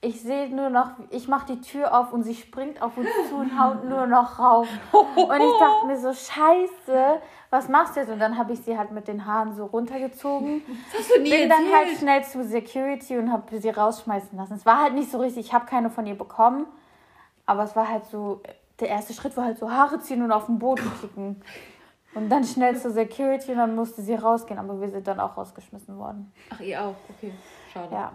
[0.00, 3.34] Ich sehe nur noch, ich mache die Tür auf und sie springt auf uns zu
[3.34, 4.68] und haut nur noch rauf.
[4.92, 7.20] Und ich dachte mir so, scheiße,
[7.50, 8.10] was machst du jetzt?
[8.10, 10.62] Und dann habe ich sie halt mit den Haaren so runtergezogen.
[10.92, 11.76] Das hast du nie Bin dann erzählt.
[11.76, 14.54] halt schnell zu Security und habe sie rausschmeißen lassen.
[14.54, 16.66] Es war halt nicht so richtig, ich habe keine von ihr bekommen.
[17.44, 18.40] Aber es war halt so,
[18.80, 21.42] der erste Schritt war halt so Haare ziehen und auf den Boden kicken.
[22.14, 24.58] Und dann schnell zur Security und dann musste sie rausgehen.
[24.58, 26.32] Aber wir sind dann auch rausgeschmissen worden.
[26.50, 26.94] Ach, ihr auch.
[27.10, 27.32] Okay,
[27.72, 27.92] schade.
[27.94, 28.12] Ja.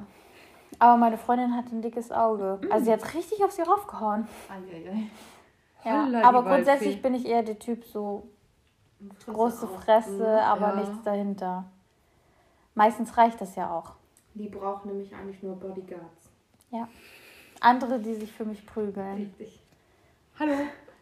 [0.80, 2.60] Aber meine Freundin hat ein dickes Auge.
[2.72, 4.28] Also sie hat richtig auf sie raufgehauen.
[4.50, 5.04] Eieiei.
[5.86, 6.04] Ja.
[6.06, 6.56] Holla, Aber Waldfee.
[6.56, 8.28] grundsätzlich bin ich eher der Typ so
[9.20, 9.80] Fresse große auch.
[9.82, 10.76] Fresse, aber Ja.
[10.78, 11.66] nichts dahinter.
[12.74, 13.92] Meistens reicht das ja auch.
[14.34, 16.32] Die brauchen nämlich eigentlich nur Bodyguards.
[17.62, 19.16] Andere, die sich für mich prügeln.
[19.16, 19.63] Richtig.
[20.40, 20.54] Hallo.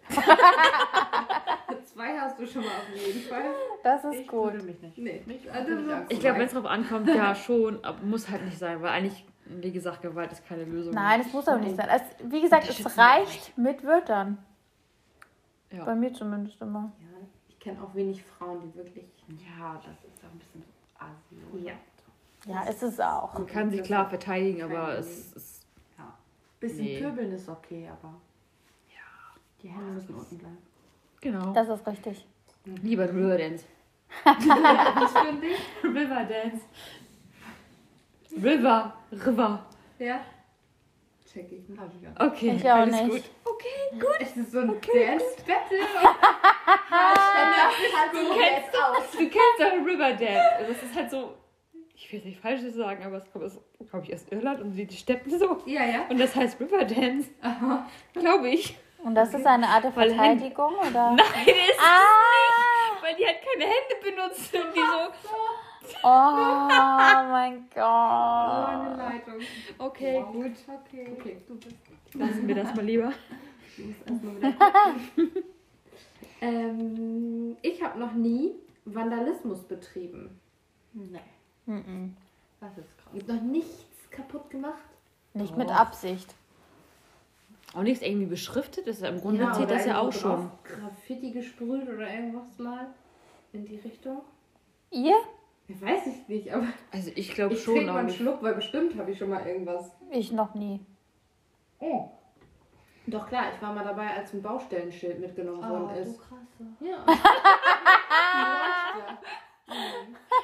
[1.85, 3.43] Zwei hast du schon mal auf jeden Fall.
[3.83, 4.53] Das ist Ich gut.
[4.63, 4.97] mich nicht.
[4.97, 5.23] Nee.
[5.25, 5.71] Nicht, Also,
[6.09, 9.25] Ich glaube, wenn es drauf ankommt, ja schon, aber muss halt nicht sein, weil eigentlich,
[9.45, 10.93] wie gesagt, Gewalt ist keine Lösung.
[10.93, 11.87] Nein, es muss aber nicht sein.
[11.89, 14.37] Es, wie gesagt, es reicht mit Wörtern.
[15.71, 15.85] Ja.
[15.85, 16.91] Bei mir zumindest immer.
[16.99, 17.07] Ja,
[17.47, 19.05] ich kenne auch wenig Frauen, die wirklich.
[19.29, 21.65] Ja, das ist auch ein bisschen so assi.
[21.65, 21.73] Ja.
[22.47, 23.33] Ja, ist es auch.
[23.35, 25.65] Man kann sie klar verteidigen, aber es ist.
[25.97, 26.13] Ja.
[26.59, 26.99] Bisschen Nee.
[27.01, 28.15] pöbeln ist okay, aber
[29.63, 30.57] die Hände müssen unten bleiben.
[31.21, 31.53] Genau.
[31.53, 32.25] Das ist richtig.
[32.83, 33.65] Lieber Riverdance.
[34.25, 35.51] Was für ein Ding?
[35.83, 36.61] Riverdance.
[38.41, 38.93] River.
[39.11, 39.65] River.
[39.99, 40.21] Ja.
[41.31, 41.79] Check ich nicht.
[41.79, 42.09] Hab ich ja.
[42.27, 43.09] Okay, Ich auch alles nicht.
[43.11, 43.53] gut.
[43.53, 44.15] Okay, gut.
[44.19, 45.79] Es ist so ein Dance-Battle.
[46.89, 49.11] Halt so jetzt aus.
[49.11, 50.41] Du kennst doch Riverdance.
[50.67, 51.35] Das ist halt so.
[51.95, 54.75] Ich will es nicht falsch sagen, aber es kommt aus, glaube ich, aus Irland und
[54.75, 55.61] die Steppen so.
[55.65, 56.05] Ja, ja.
[56.09, 57.29] Und das heißt Riverdance.
[58.13, 58.77] Glaube ich.
[59.03, 61.11] Und das ist eine Art der Weil Verteidigung, oder?
[61.15, 63.01] Nein, ist Ah!
[63.01, 65.97] weil die halt keine Hände benutzen und die so.
[66.03, 68.97] Oh mein So eine Gott.
[68.97, 69.39] Leitung.
[69.79, 70.51] Okay, gut.
[70.85, 71.15] Okay.
[71.19, 71.75] Okay, du bist.
[72.13, 73.11] Lassen wir das mal lieber.
[73.77, 74.53] Ich muss erstmal wieder
[76.41, 78.53] ähm, ich habe noch nie
[78.85, 80.39] Vandalismus betrieben.
[80.93, 81.19] Nee,
[81.65, 82.15] Mhm.
[82.59, 83.13] das ist krass.
[83.13, 84.75] Ich habe noch nichts kaputt gemacht.
[85.33, 85.75] Nicht mit Doch.
[85.75, 86.35] Absicht.
[87.73, 89.01] Auch nichts irgendwie beschriftet ist.
[89.03, 90.51] Im Grunde Ja, zählt das ja auch schon.
[90.63, 92.87] Graffiti gesprüht oder irgendwas mal
[93.53, 94.21] in die Richtung.
[94.89, 95.15] Ihr?
[95.67, 98.17] Ja, weiß ich nicht, aber Also ich glaube ich schon, trinke mal einen nicht.
[98.17, 99.89] Schluck, weil bestimmt habe ich schon mal irgendwas.
[100.09, 100.81] Ich noch nie.
[101.79, 102.09] Oh.
[103.07, 106.19] Doch klar, ich war mal dabei, als ein Baustellenschild mitgenommen Oh, worden du ist.
[106.19, 106.67] krasse.
[106.81, 107.05] Ja.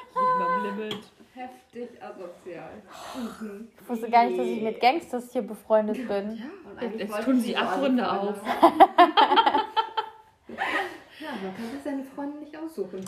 [0.06, 1.12] Am Limit.
[1.38, 2.82] Heftig asozial.
[3.16, 3.68] Mhm.
[3.80, 6.42] Ich wusste gar nicht, dass ich mit Gangsters hier befreundet bin.
[6.66, 8.36] Und eigentlich Jetzt tun ich sie Abgründe auf.
[11.20, 13.04] Ja, man kann sich seine Freunde nicht aussuchen.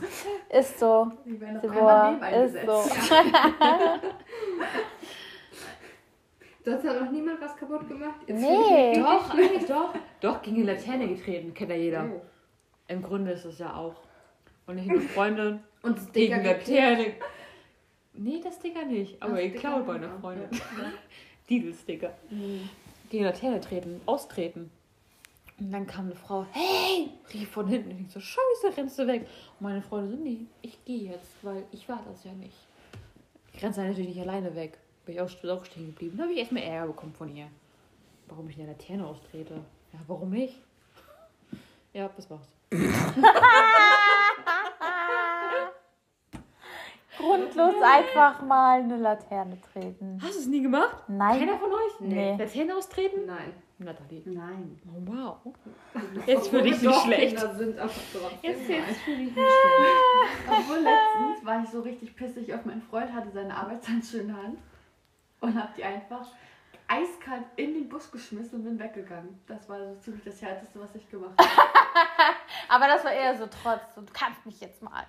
[0.50, 1.12] Ist so.
[1.26, 2.66] Die werden noch Boah, einmal ist eingesetzt.
[2.66, 2.74] so.
[6.66, 8.16] Sonst hat noch niemand was kaputt gemacht?
[8.28, 9.00] Jetzt Nee.
[9.00, 9.94] Doch, eigentlich doch.
[10.20, 12.10] Doch, gegen die Laterne getreten, kennt ja jeder.
[12.12, 12.22] Oh.
[12.88, 13.96] Im Grunde ist es ja auch.
[14.68, 17.14] Und nicht nur Freunde Und gegen Laterne.
[18.22, 19.22] Nee, das Sticker nicht.
[19.22, 20.50] Aber Das ihr Sticker klaut bei einer Freundin.
[21.50, 22.14] Diesel-Sticker.
[22.30, 22.70] Mhm.
[23.10, 24.70] Gegen Laterne treten, austreten.
[25.58, 27.92] Und dann kam eine Frau, hey, rief von hinten.
[27.92, 29.22] Und ich so, scheiße, rennst du weg.
[29.60, 32.58] Und meine Freunde so, nee, ich gehe jetzt, weil ich war das ja nicht.
[33.54, 34.78] Ich rennte natürlich nicht alleine weg.
[35.06, 36.18] Bin ich auch, auch stehen geblieben.
[36.18, 37.48] Da habe ich erstmal Ärger bekommen von ihr.
[38.28, 39.56] Warum ich eine Laterne austrete.
[39.94, 40.56] Ja, warum nicht?
[41.94, 42.48] Ja, das war's.
[47.20, 50.20] Grundlos einfach mal eine Laterne treten.
[50.24, 51.04] Hast du es nie gemacht?
[51.08, 51.40] Nein.
[51.40, 52.00] Keiner von euch?
[52.00, 52.38] Nee.
[52.38, 53.26] Laterne austreten?
[53.26, 53.54] Nein.
[53.78, 54.22] Nathalie.
[54.26, 54.80] Nein.
[54.88, 55.38] Oh, wow.
[56.26, 57.38] Jetzt fühle ich mich Doch, schlecht.
[57.38, 57.92] Kinder sind aber
[58.42, 60.50] Jetzt, jetzt fühle ich mich schlecht.
[60.50, 64.38] Obwohl letztens war ich so richtig pissig auf meinen Freund, hatte seine Arbeitshandschuhe in der
[64.38, 64.58] Hand
[65.40, 66.28] und hab die einfach
[66.88, 69.40] eiskalt in den Bus geschmissen und bin weggegangen.
[69.48, 71.50] Das war so ziemlich das Härteste, was ich gemacht habe.
[72.68, 73.96] Aber das war eher so trotz.
[73.96, 75.06] Du kannst mich jetzt mal.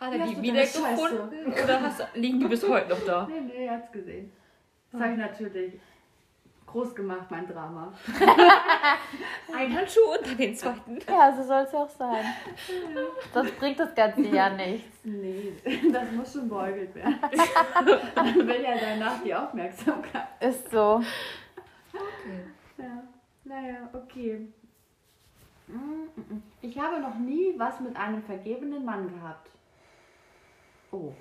[0.00, 1.08] Hat Wie er hast die du wieder deine Scheiße?
[1.08, 3.26] gefunden oder hast, liegen die bis heute noch da?
[3.30, 4.32] Nee, nee, er hat's gesehen.
[4.90, 5.74] Das habe ich natürlich
[6.66, 7.92] groß gemacht, mein Drama.
[9.54, 10.98] Ein Handschuh dann den zweiten.
[11.08, 12.24] Ja, so soll es ja auch sein.
[13.34, 14.98] Das bringt das ganze Jahr nichts.
[15.04, 15.52] Nee,
[15.92, 17.18] das muss schon beäugelt werden.
[18.16, 20.28] Man will ja danach die Aufmerksamkeit.
[20.40, 21.02] Ist so.
[22.78, 23.02] Ja,
[23.44, 24.46] naja, okay.
[25.66, 26.42] Mm, mm, mm.
[26.62, 29.50] Ich habe noch nie was mit einem vergebenen Mann gehabt.
[30.92, 31.12] Oh.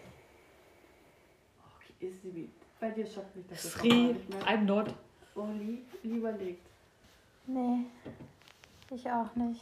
[1.76, 2.50] Okay, ist sie wie.
[2.80, 4.16] Bei dir schockt mich das mehr.
[4.46, 4.94] I'm not.
[5.36, 6.66] Oh, lieb, lieber legt.
[7.46, 7.86] Nee.
[8.92, 9.62] Ich auch nicht.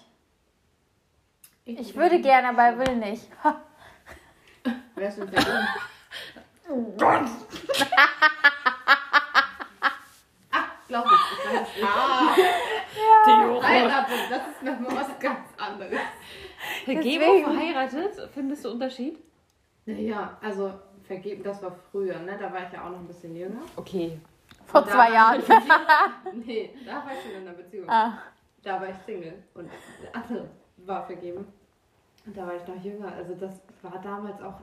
[1.65, 3.27] Ich, Ich würde gerne, aber er will nicht.
[4.95, 5.67] Wer ist denn verloren?
[10.87, 11.37] Glaube ich.
[11.37, 11.87] ich weiß es nicht.
[11.87, 12.35] Ah.
[13.61, 15.99] Heiratet, das ist nochmal was ganz anderes.
[16.85, 19.17] Vergebung, verheiratet, findest du Unterschied?
[19.87, 20.71] Naja, also
[21.03, 22.37] vergeben, das war früher, ne?
[22.39, 23.61] Da war ich ja auch noch ein bisschen jünger.
[23.75, 24.19] Okay.
[24.65, 25.39] Vor Da zwei Jahren.
[25.39, 26.45] ich.
[26.45, 27.89] Nee, da war ich schon in einer Beziehung.
[27.89, 28.17] Ah,
[28.61, 29.69] Da war ich Single und
[30.03, 31.47] der andere war vergeben.
[32.25, 33.13] Und da war ich noch jünger.
[33.13, 34.55] Also das war damals auch.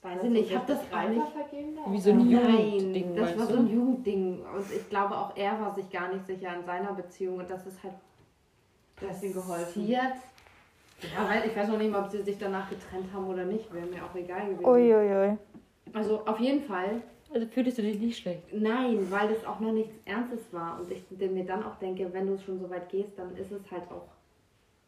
[0.00, 1.26] Weiß ich nicht, ich habe das gar nicht.
[1.32, 2.30] vergeben Wie so ein Nein,
[2.70, 3.52] Jugendding, das war du?
[3.54, 4.46] so ein Jugendding.
[4.46, 7.38] Und ich glaube auch er war sich gar nicht sicher in seiner Beziehung.
[7.38, 7.94] Und das ist halt.
[9.00, 9.86] Du hast ihm geholfen.
[11.02, 13.72] Ja, weil ich weiß noch nicht mal, ob sie sich danach getrennt haben oder nicht.
[13.72, 14.64] Wäre mir auch egal gewesen.
[14.64, 15.36] uiuiui.
[15.92, 18.42] Also auf jeden Fall Also fühlst du dich nicht schlecht?
[18.52, 20.80] Nein, weil das auch noch nichts Ernstes war.
[20.80, 23.52] Und ich mir dann auch denke, wenn du es schon so weit gehst, dann ist
[23.52, 24.08] es halt auch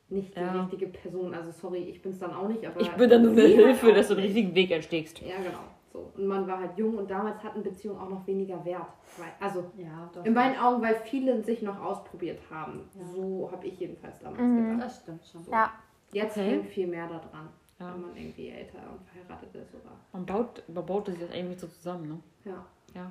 [0.09, 0.62] nicht die Ja.
[0.62, 1.33] richtige Person.
[1.33, 2.81] Also sorry, ich bin es dann auch nicht, aber.
[2.81, 5.20] Ich bin dann nur eine halt Hilfe, dass du den richtigen Weg entsteckst.
[5.20, 5.61] Ja, genau.
[5.92, 6.11] So.
[6.16, 8.87] Und man war halt jung und damals hatten Beziehungen auch noch weniger Wert.
[9.16, 10.25] Weil, also Ja, doch.
[10.25, 12.88] in meinen Augen, weil viele sich noch ausprobiert haben.
[13.12, 14.57] So habe ich jedenfalls damals Mhm.
[14.73, 14.83] gedacht.
[14.87, 15.53] Das stimmt schon.
[15.53, 15.73] Ja.
[16.12, 16.51] Jetzt Okay.
[16.51, 17.94] hängt viel mehr daran, Ja.
[17.94, 19.92] wenn man irgendwie älter und verheiratet ist oder.
[20.12, 22.20] Man baut, man baut sich das irgendwie so zusammen, ne?
[22.51, 22.64] Ja.
[22.94, 23.11] Ja.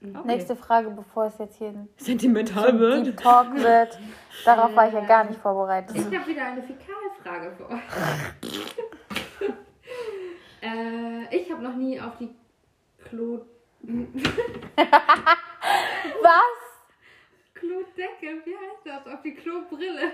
[0.00, 0.16] Mhm.
[0.16, 0.26] Okay.
[0.26, 3.06] Nächste Frage, bevor es jetzt hier ein Sentimental wird.
[3.06, 3.98] Deep Talk wird.
[4.44, 5.96] Darauf war ich ja gar nicht vorbereitet.
[5.96, 7.80] Ich habe wieder eine Fäkalfrage für euch.
[10.62, 12.30] äh, ich habe noch nie auf die
[13.04, 13.40] Klo...
[16.22, 16.58] Was?
[17.54, 19.06] Klodecke, wie heißt das?
[19.12, 20.12] Auf die Klobrille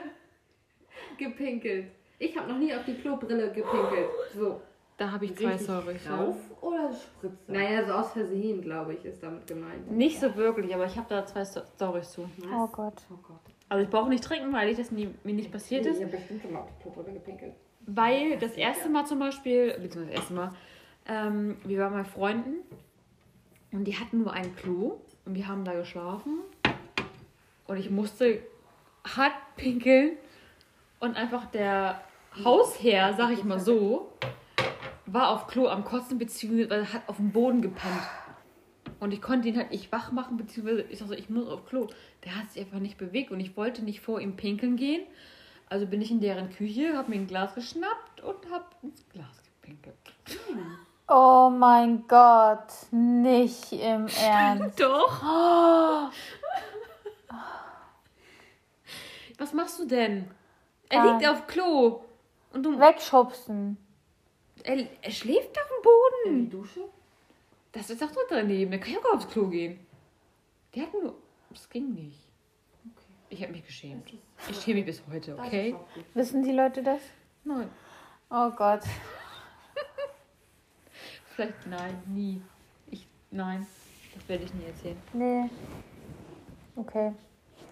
[1.17, 1.87] gepinkelt.
[2.19, 4.09] Ich habe noch nie auf die Klobrille gepinkelt.
[4.35, 4.61] So.
[4.97, 5.55] Da habe ich zwei.
[5.55, 6.17] Ja.
[6.17, 7.37] Drauf oder Spritze?
[7.53, 9.89] Naja, so aus Versehen, glaube ich, ist damit gemeint.
[9.93, 12.29] Nicht so wirklich, aber ich habe da zwei Sto- Storys zu.
[12.53, 12.95] Oh Gott.
[13.13, 13.39] Oh Gott.
[13.69, 15.99] Also ich brauche nicht trinken, weil ich das nie, mir nicht passiert ist.
[15.99, 17.53] Ich habe bestimmt schon mal auf die Klobrille gepinkelt.
[17.87, 20.53] Weil das erste Mal zum Beispiel, beziehungsweise das erste Mal,
[21.07, 22.57] ähm, wir waren bei Freunden
[23.71, 26.41] und die hatten nur ein Klo und wir haben da geschlafen
[27.67, 28.43] und ich musste
[29.07, 30.17] hart pinkeln
[31.01, 32.01] und einfach der
[32.45, 34.13] Hausherr, sag ich mal so,
[35.07, 38.03] war auf Klo am Kotzen, beziehungsweise hat auf dem Boden gepennt.
[39.01, 41.67] Und ich konnte ihn halt nicht wach machen, beziehungsweise ich dachte, so, ich muss auf
[41.67, 41.87] Klo.
[42.25, 45.07] Der hat sich einfach nicht bewegt und ich wollte nicht vor ihm pinkeln gehen.
[45.69, 49.43] Also bin ich in deren Küche, habe mir ein Glas geschnappt und habe ins Glas
[49.45, 49.97] gepinkelt.
[51.07, 52.67] Oh mein Gott.
[52.91, 54.81] Nicht im Ernst.
[54.81, 55.23] Doch.
[55.23, 56.09] Oh,
[59.39, 60.29] Was machst du denn?
[60.89, 62.01] Er liegt auf Klo.
[62.53, 63.77] Und du, wegschubsen.
[64.65, 66.45] er, er schläft auf dem In Boden.
[66.45, 66.81] die Dusche?
[67.73, 68.71] Das ist doch dort daneben.
[68.71, 69.79] Der kann ja auch aufs Klo gehen.
[70.75, 71.15] Der hat nur.
[71.51, 72.19] Das ging nicht.
[73.31, 74.11] Ich habe mich geschämt.
[74.49, 75.77] Ich schäme mich bis heute, okay?
[76.15, 77.01] Wissen die Leute das?
[77.45, 77.69] Nein.
[78.31, 78.81] Oh Gott.
[81.35, 82.41] Vielleicht nein, nie.
[82.91, 83.07] Ich.
[83.31, 83.67] Nein.
[84.15, 84.97] Das werde ich nie erzählen.
[85.13, 85.51] Nee.
[86.77, 87.13] Okay.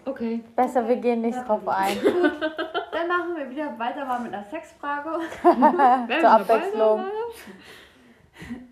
[0.05, 0.41] Okay.
[0.55, 1.97] Besser, wir gehen nicht drauf ein.
[2.97, 5.21] Dann machen wir wieder weiter mal mit einer Sexfrage.
[5.43, 7.05] Zur Abwechslung.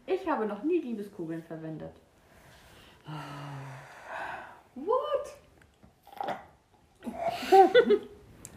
[0.06, 1.92] Ich habe noch nie Liebeskugeln verwendet.
[4.76, 5.36] What?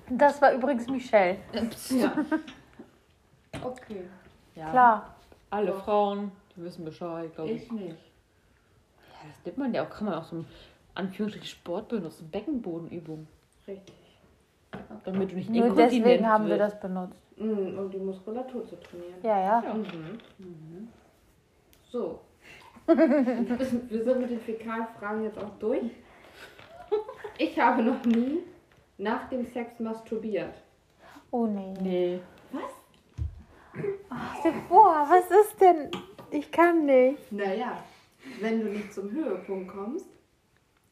[0.10, 1.38] Das war übrigens Michelle.
[1.89, 2.13] Ja.
[3.62, 4.08] Okay.
[4.56, 4.69] Ja.
[4.69, 5.15] Klar.
[5.49, 7.63] Alle Frauen, die wissen Bescheid, glaube ich.
[7.63, 7.89] Ich nicht.
[7.89, 10.47] Ja, das nimmt man ja auch, kann man auch so ein
[10.95, 13.27] Anführungsstrichen Sport benutzen, Beckenbodenübung.
[13.67, 14.06] Richtig.
[15.06, 17.15] Damit du nicht Nur inkontinent deswegen haben wir das benutzt.
[17.38, 19.15] Mm, Um die Muskulatur zu trainieren.
[19.23, 19.63] Ja, ja.
[19.63, 19.73] Ja.
[19.73, 20.88] Mhm.
[21.84, 22.19] So.
[22.88, 25.84] Wir sind mit den Fäkalfragen jetzt auch durch.
[27.38, 28.39] Ich habe noch nie
[28.97, 30.53] nach dem Sex masturbiert.
[31.32, 31.73] Oh nee.
[31.82, 32.19] Nee.
[34.69, 35.91] Boah, was ist denn?
[36.32, 37.32] Ich kann nicht.
[37.32, 37.77] Naja,
[38.41, 40.06] wenn du nicht zum Höhepunkt kommst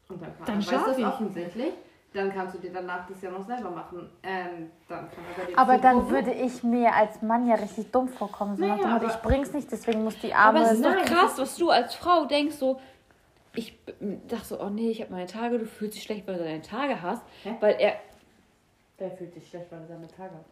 [0.08, 1.06] und dein Partner Dann weiß schaff das ich.
[1.06, 1.72] offensichtlich,
[2.16, 4.10] dann kannst du dir danach das ja noch selber machen.
[4.22, 6.10] Ähm, dann kann er bei dir Aber dann gucken.
[6.10, 8.56] würde ich mir als Mann ja richtig dumm vorkommen.
[8.56, 10.70] So nach Naja, aber- ich bring's nicht, deswegen muss die Aber Arme.
[10.70, 12.80] es ist doch krass, was du als Frau denkst, so,
[13.54, 13.78] ich
[14.28, 16.62] dachte so, oh nee, ich habe meine Tage, du fühlst dich schlecht, weil du deine
[16.62, 17.54] Tage hast, Hä?
[17.60, 17.94] weil er,
[18.98, 20.44] Der fühlt sich schlecht, weil er seine Tage hat.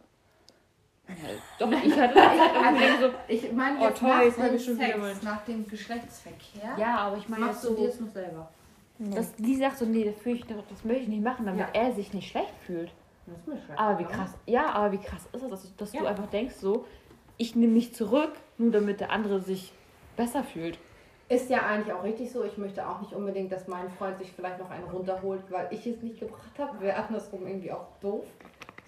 [1.07, 1.13] ja,
[1.59, 2.21] doch, ich hatte, ich
[2.65, 6.75] hatte irgendwie so, Ich meine Oh, jetzt toll, nach jetzt dem Sex, nach dem Geschlechtsverkehr,
[6.77, 8.49] ja, aber ich meine machst jetzt du dir so, das noch selber.
[8.97, 9.15] Nee.
[9.15, 11.67] dass die sagt so, nee, das, fühl ich, das möchte ich nicht machen, damit Ja.
[11.73, 12.91] er sich nicht schlecht fühlt.
[13.27, 13.79] Das ist mir scheiße.
[13.79, 16.05] Aber wie krass, ja, aber wie krass ist es, dass, du- dass du Ja.
[16.09, 16.85] einfach denkst so,
[17.37, 19.73] ich nehme mich zurück, nur damit der andere sich
[20.15, 20.77] besser fühlt.
[21.27, 22.43] Ist ja eigentlich auch richtig so.
[22.43, 25.85] Ich möchte auch nicht unbedingt, dass mein Freund sich vielleicht noch einen runterholt, weil ich
[25.87, 26.79] es nicht gebracht habe.
[26.79, 28.23] Wäre andersrum irgendwie auch doof.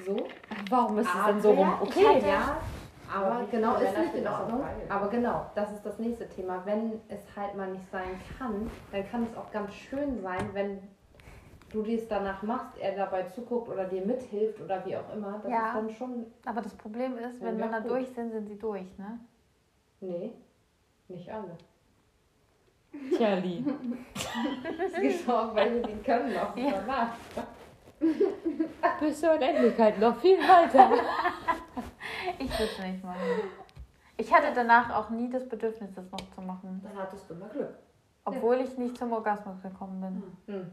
[0.05, 0.15] So.
[0.69, 1.73] Warum ist es denn so rum?
[1.81, 2.57] Okay, Ja,
[3.13, 4.63] Aber genau ist nicht in Ordnung.
[4.89, 6.61] Aber genau, das ist das nächste Thema.
[6.65, 10.79] Wenn es halt mal nicht sein kann, dann kann es auch ganz schön sein, wenn
[11.71, 15.39] du dies danach machst, er dabei zuguckt oder dir mithilft oder wie auch immer.
[15.43, 15.67] Das Ja.
[15.67, 16.25] ist dann schon.
[16.45, 17.91] Aber das Problem ist, wenn Männer gut.
[17.91, 19.19] durch sind, sind sie durch, ne?
[19.99, 20.31] Nee,
[21.07, 21.57] nicht alle.
[23.15, 23.63] Tja, Lee.
[24.85, 26.71] Es gibt auch welche, die können noch Ja.
[26.85, 27.09] danach.
[28.99, 30.91] Bis zur Unendlichkeit noch viel weiter.
[32.39, 33.19] Ich würde es nicht machen.
[34.17, 36.81] Ich hatte danach auch nie das Bedürfnis, das noch zu machen.
[36.83, 37.75] Dann hattest du mal Glück.
[38.25, 40.01] Obwohl ich nicht zum Orgasmus gekommen
[40.47, 40.55] bin.
[40.55, 40.71] Hm.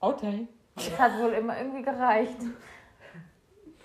[0.00, 0.48] Okay.
[0.76, 2.38] Es hat wohl immer irgendwie gereicht.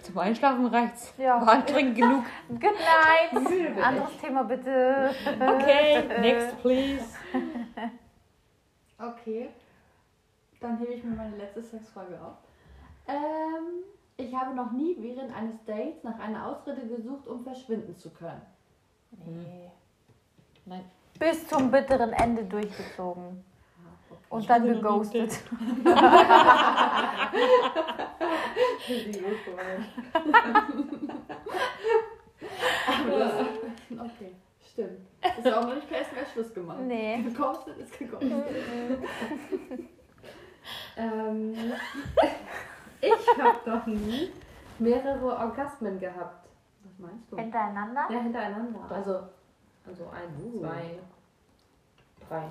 [0.02, 1.14] Zum Einschlafen reicht's.
[1.18, 1.46] Ja.
[1.46, 2.26] War dringend genug.
[2.50, 3.82] Good night.
[3.82, 5.12] Anderes Thema bitte.
[5.40, 7.06] Okay, next please.
[9.00, 9.50] Okay.
[10.60, 12.38] Dann hebe ich mir meine letzte Sexfrage auf.
[13.08, 13.84] Ähm,
[14.18, 18.42] ich habe noch nie während eines Dates nach einer Ausrede gesucht, um verschwinden zu können.
[19.26, 19.72] Nee.
[20.66, 20.86] Nein.
[21.20, 23.44] Bis zum bitteren Ende durchgezogen.
[24.30, 25.40] Und Ich dann wurde noch nie geghostet.
[32.88, 33.42] Aber du hast-
[33.92, 34.36] okay,
[34.72, 35.00] stimmt.
[35.22, 36.80] Das ist auch noch nicht per SMS Schluss gemacht.
[36.82, 37.22] Nee.
[37.24, 38.32] Geghostet ist geghostet.
[40.96, 41.54] Ähm,
[43.04, 44.32] ich habe doch nie
[44.80, 46.48] mehrere Orgasmen gehabt.
[46.84, 47.38] Was meinst du?
[47.38, 48.06] Hintereinander?
[48.10, 48.80] Ja, hintereinander.
[48.90, 49.24] Also,
[49.86, 50.60] also ein, Uh.
[50.60, 51.00] zwei,
[52.30, 52.50] drei.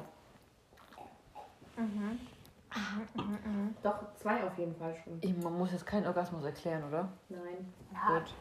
[1.77, 2.19] Mhm.
[3.83, 5.19] Doch, zwei auf jeden Fall schon.
[5.21, 7.09] Ich, man muss jetzt keinen Orgasmus erklären, oder?
[7.29, 7.73] Nein.
[7.93, 8.35] Ja, Gut.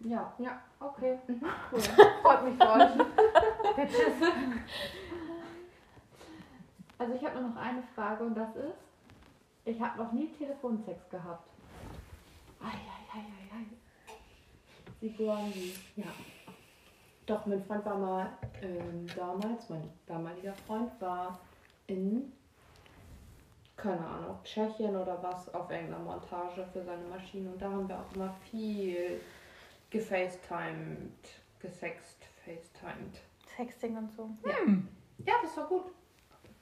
[0.00, 0.60] Ja, Ja.
[0.80, 1.18] okay.
[1.26, 1.80] Cool.
[2.22, 2.96] freut mich für euch.
[3.76, 4.12] Bitches.
[6.98, 8.87] Also ich habe nur noch eine Frage und das ist,
[9.68, 11.48] ich habe noch nie Telefonsex gehabt.
[12.60, 13.66] Eieieiei.
[15.00, 15.74] Wie.
[15.96, 16.06] Ja.
[17.26, 18.30] Doch, mein Freund war mal
[18.62, 21.38] ähm, damals, mein damaliger Freund war
[21.86, 22.32] in,
[23.76, 27.50] keine Ahnung, Tschechien oder was, auf irgendeiner Montage für seine Maschine.
[27.50, 29.20] Und da haben wir auch immer viel
[29.90, 31.28] gefacetimed,
[31.60, 33.20] gesext, facetimed.
[33.56, 34.30] Sexting und so.
[35.26, 35.92] Ja, das war gut.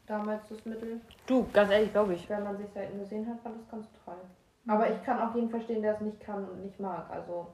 [0.06, 2.28] Damals das Mittel, Du, ganz ehrlich, glaube ich.
[2.28, 4.14] wenn man sich selten gesehen hat, fand das ganz toll.
[4.68, 7.06] Aber ich kann auch jeden verstehen, der es nicht kann und nicht mag.
[7.10, 7.48] Also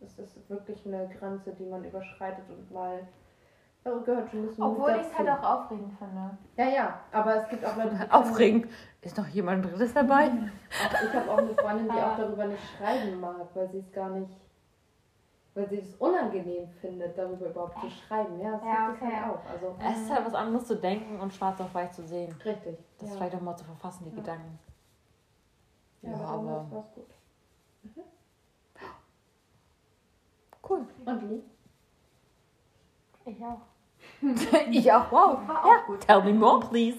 [0.00, 3.00] es ist wirklich eine Grenze, die man überschreitet und mal
[4.04, 6.30] gehört schon ein bisschen Obwohl ich es halt auch aufregend finde.
[6.58, 8.66] Ja, ja, aber es gibt auch Leute, die können- Aufregend.
[9.00, 10.30] Ist noch jemand Drittes dabei?
[11.04, 14.10] Ich habe auch eine Freundin, die auch darüber nicht schreiben mag, weil sie es gar
[14.10, 14.30] nicht,
[15.54, 18.38] weil sie es unangenehm findet, darüber überhaupt zu schreiben.
[18.40, 19.16] Ja, das Ja, gibt es okay.
[19.16, 19.50] halt auch.
[19.50, 22.32] Also Es ist halt was anderes zu denken und schwarz auf weiß zu sehen.
[22.44, 22.78] richtig.
[22.98, 23.16] Das ja.
[23.16, 24.16] vielleicht auch mal zu verfassen, die Ja.
[24.16, 24.58] Gedanken.
[26.02, 27.06] Ja, Ja, aber damals war's gut.
[30.68, 30.86] Cool.
[31.06, 31.42] Und Lee?
[33.24, 33.60] Ich auch.
[34.70, 35.48] ich auch, wow.
[35.48, 36.00] War auch gut.
[36.06, 36.98] Tell me more, please.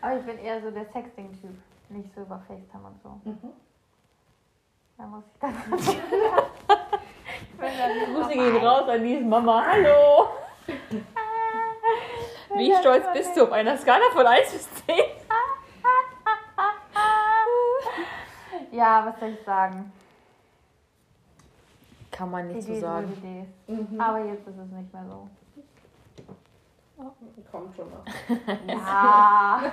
[0.00, 1.50] Aber ich bin eher so der Sexting-Typ.
[1.90, 3.08] Nicht so über FaceTime und so.
[3.24, 3.52] Mhm.
[4.98, 5.54] Da muss ich dann.
[7.58, 9.64] Grüße gehen raus an die Mama.
[9.66, 10.28] Hallo.
[12.54, 14.96] Wie stolz bist du auf einer Skala von 1 bis 10?
[18.70, 19.92] Ja, was soll ich sagen?
[22.12, 23.52] Kann man nicht so Idee, sagen.
[23.66, 24.00] Mhm.
[24.00, 25.28] Aber jetzt ist es nicht mehr so.
[27.50, 28.04] Kommt schon noch.
[28.66, 29.72] Ja.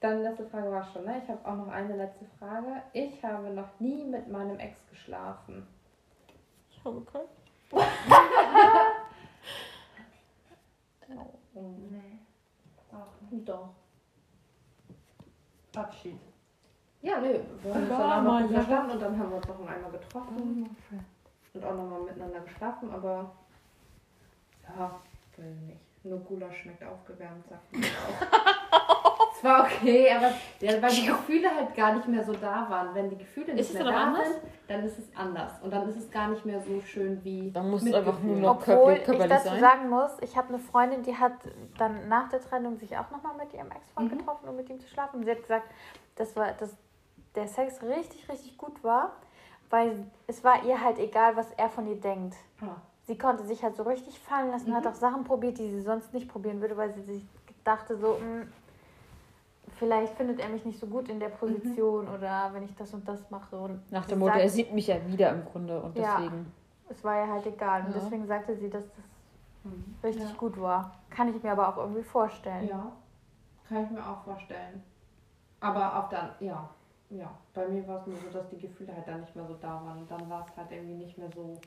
[0.00, 1.20] Dann letzte Frage war schon, ne?
[1.22, 2.82] Ich habe auch noch eine letzte Frage.
[2.92, 5.66] Ich habe noch nie mit meinem Ex geschlafen.
[6.70, 7.28] Ich habe keinen.
[11.54, 12.18] Mhm.
[12.92, 13.70] Auch Doch.
[15.74, 16.18] Abschied.
[17.02, 17.38] Ja, nö.
[17.62, 19.66] Wir haben uns dann auch noch mal, gut verstanden und dann haben wir uns noch
[19.66, 20.76] einmal getroffen
[21.54, 23.30] und auch nochmal miteinander geschlafen, aber
[24.62, 25.00] ja,
[25.36, 25.80] will nicht.
[26.04, 28.56] Nur Gulasch schmeckt aufgewärmt, sagt man auch.
[29.46, 30.30] War okay, aber
[30.60, 32.94] ja, weil die Gefühle halt gar nicht mehr so da waren.
[32.94, 34.26] Wenn die Gefühle nicht Ist mehr da anders?
[34.28, 35.52] sind, dann ist es anders.
[35.62, 37.50] Und dann ist es gar nicht mehr so schön wie.
[37.52, 38.40] Dann muss es mit einfach nur Gefühlen.
[38.42, 39.60] noch Obwohl körper- ich körperlich dazu sein.
[39.60, 41.32] sagen muss, ich habe eine Freundin, die hat
[41.78, 44.18] dann nach der Trennung sich auch nochmal mit ihrem Ex-Freund Mhm.
[44.18, 45.16] getroffen, um mit ihm zu schlafen.
[45.20, 45.70] Und sie hat gesagt,
[46.16, 46.74] dass, war, dass
[47.34, 49.12] der Sex richtig, richtig gut war,
[49.70, 52.34] weil es war ihr halt egal, was er von ihr denkt.
[52.60, 52.76] Ah,
[53.08, 54.90] Sie konnte sich halt so richtig fallen lassen, hat Mhm.
[54.90, 57.24] auch Sachen probiert, die sie sonst nicht probieren würde, weil sie sich
[57.62, 58.50] dachte so, "Hm,
[59.78, 63.06] vielleicht findet er mich nicht so gut in der Position oder wenn ich das und
[63.08, 63.56] das mache.
[63.56, 66.16] Und Nach dem Motto, er sieht mich ja wieder im Grunde und Ja.
[66.16, 66.52] deswegen.
[66.88, 67.82] es war ihr halt egal.
[67.86, 68.00] Und Ja.
[68.00, 69.04] deswegen sagte sie, dass das
[69.64, 69.94] Mhm.
[70.02, 70.36] richtig Ja.
[70.36, 70.92] gut war.
[71.10, 72.68] Kann ich mir aber auch irgendwie vorstellen.
[72.68, 72.92] Ja,
[73.68, 74.82] kann ich mir auch vorstellen.
[75.60, 76.68] Aber auf dann, ja.
[77.10, 79.54] ja, bei mir war es nur so, dass die Gefühle halt dann nicht mehr so
[79.54, 79.98] da waren.
[79.98, 81.58] Und dann war es halt irgendwie nicht mehr so.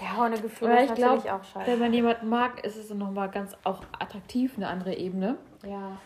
[0.00, 1.70] Ja, ohne Gefühle ist ich glaub, natürlich auch scheiße.
[1.72, 5.36] Wenn man jemanden mag, ist es nochmal ganz auch attraktiv, eine andere Ebene.
[5.64, 5.96] Ja.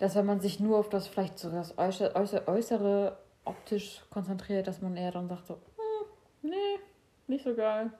[0.00, 4.66] Dass wenn man sich nur auf das vielleicht so das Äußere, Äußere, Äußere optisch konzentriert,
[4.66, 6.06] dass man eher dann sagt so, hm,
[6.50, 6.78] nee,
[7.26, 7.90] nicht so geil.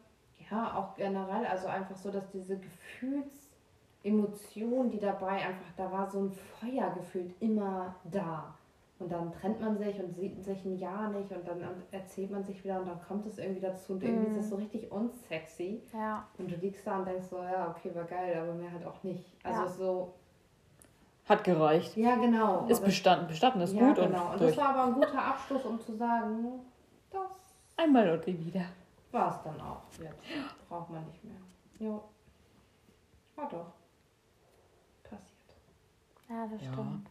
[0.50, 2.58] Ja, auch generell, also einfach so, dass diese
[4.02, 8.54] Gefühlsemotion, die dabei einfach, da war so ein Feuer gefühlt immer da.
[8.98, 12.44] Und dann trennt man sich und sieht sich ein Jahr nicht und dann erzählt man
[12.44, 14.30] sich wieder und dann kommt es irgendwie dazu und irgendwie Mhm.
[14.38, 15.82] ist es so richtig unsexy.
[15.92, 18.84] Ja, Und du liegst da und denkst so, ja, okay, war geil, aber mehr halt
[18.86, 19.24] auch nicht.
[19.42, 19.68] Also Ja.
[19.68, 20.14] so,
[21.30, 21.96] Hat gereicht.
[21.96, 22.66] ja genau.
[22.66, 23.26] Ist bestanden.
[23.28, 24.24] Bestanden ist ja, gut genau.
[24.26, 24.54] und Und durch.
[24.56, 26.60] das war aber ein guter Abschluss, um zu sagen,
[27.10, 27.22] das
[27.76, 28.64] Einmal und nie wieder.
[29.12, 29.82] war es dann auch.
[29.98, 31.36] Jetzt braucht man nicht mehr.
[31.78, 32.02] Jo.
[33.36, 33.72] War doch.
[35.04, 35.56] Passiert.
[36.28, 36.72] ja, das Ja.
[36.72, 37.08] stimmt.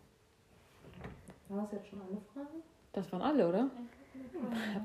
[1.47, 2.61] War das jetzt schon eine Frage?
[2.93, 3.65] Das waren alle, oder?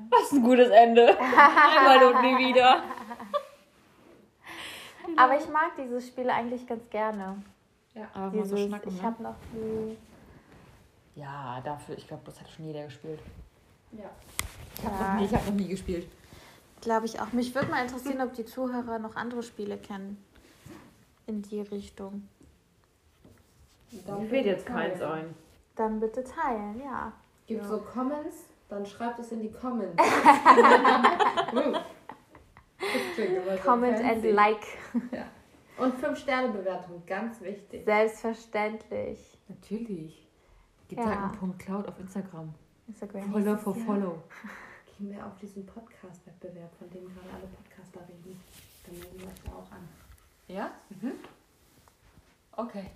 [0.09, 1.15] Was ein gutes Ende.
[1.19, 2.81] Einmal und nie wieder.
[5.17, 7.43] Aber ich mag diese Spiele eigentlich ganz gerne.
[8.13, 9.03] Aber Dieses, so schnacken, ich ne?
[9.03, 9.97] habe noch die.
[11.19, 13.19] Ja, dafür, ich glaube, das hat schon jeder gespielt.
[13.93, 14.09] Ja.
[14.77, 15.13] Ich habe Ja.
[15.13, 16.07] noch, nie- ich hab noch nie gespielt.
[16.81, 17.31] Glaube ich auch.
[17.31, 20.21] Mich würde mal interessieren, ob die Zuhörer noch andere Spiele kennen.
[21.25, 22.27] In die Richtung.
[23.91, 25.33] Mir fällt jetzt keins ein.
[25.75, 27.11] Dann bitte teilen, ja.
[27.47, 27.67] Gibt Ja.
[27.67, 28.35] so Comments,
[28.69, 29.95] dann schreibt es in die Comments.
[33.63, 34.65] Comment and like.
[35.77, 37.83] Und 5-Sterne-Bewertung, ganz wichtig.
[37.85, 39.37] Selbstverständlich.
[39.47, 40.27] Natürlich.
[40.89, 41.03] Ja.
[41.03, 42.53] Gedanken.cloud auf Instagram.
[42.87, 43.31] Instagram.
[43.31, 44.23] Follow for follow.
[44.97, 48.39] Gehen wir auf diesen Podcast-Wettbewerb, von dem gerade alle Podcaster reden.
[48.85, 49.87] Dann melden wir uns auch an.
[50.47, 50.71] Ja?
[52.53, 52.91] Okay.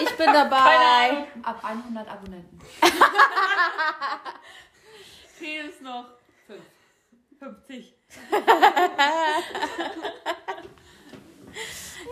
[0.00, 1.26] Ich bin dabei.
[1.42, 2.60] Ab 100 Abonnenten.
[5.26, 6.06] Fehlt es noch.
[6.46, 6.62] Fünf.
[7.40, 7.94] 50.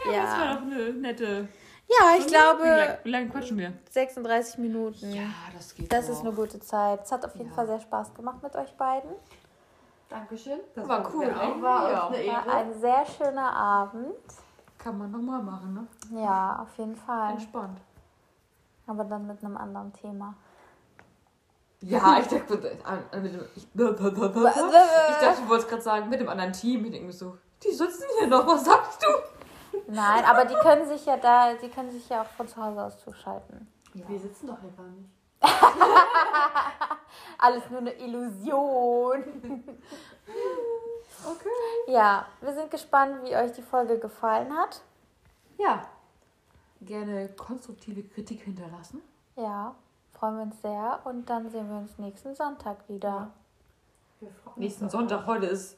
[0.04, 0.54] Das war Ja.
[0.54, 1.48] doch eine nette.
[1.88, 3.72] ja, ich glaube wie lange quatschen wir?
[3.90, 5.14] 36 Minuten.
[5.54, 5.92] das geht.
[5.92, 7.02] Das ist eine gute Zeit.
[7.04, 7.54] Es hat auf jeden Ja.
[7.54, 9.10] Fall sehr Spaß gemacht mit euch beiden.
[10.08, 10.58] Dankeschön.
[10.74, 11.62] Das War fanden cool, auch.
[11.62, 12.06] War Ja.
[12.06, 14.14] uns eine War ein sehr schöner Abend.
[14.78, 16.20] Kann man nochmal machen, ne?
[16.20, 17.32] Ja, auf jeden Fall.
[17.32, 17.80] Entspannt.
[18.86, 20.34] Aber dann mit einem anderen Thema.
[21.82, 26.52] Ja, ich dachte, mit dem, ich, ich dachte, du wolltest gerade sagen, mit dem anderen
[26.52, 26.84] Team.
[26.86, 29.06] Ich denke mir so, die sitzen hier noch, was sagst du?
[29.90, 32.82] Nein, aber die können sich ja da, die können sich ja auch von zu Hause
[32.82, 33.66] aus zuschalten.
[33.92, 35.10] Wir sitzen doch hier gar nicht.
[37.38, 39.24] Alles nur eine Illusion.
[41.22, 41.92] Okay.
[41.92, 44.80] Ja, wir sind gespannt, wie euch die Folge gefallen hat.
[45.58, 45.82] Ja.
[46.80, 49.02] Gerne konstruktive Kritik hinterlassen.
[49.36, 49.74] Ja,
[50.14, 51.00] freuen wir uns sehr.
[51.04, 53.30] Und dann sehen wir uns nächsten Sonntag wieder.
[54.20, 55.76] Wir freuen uns Nächsten Sonntag, heute ist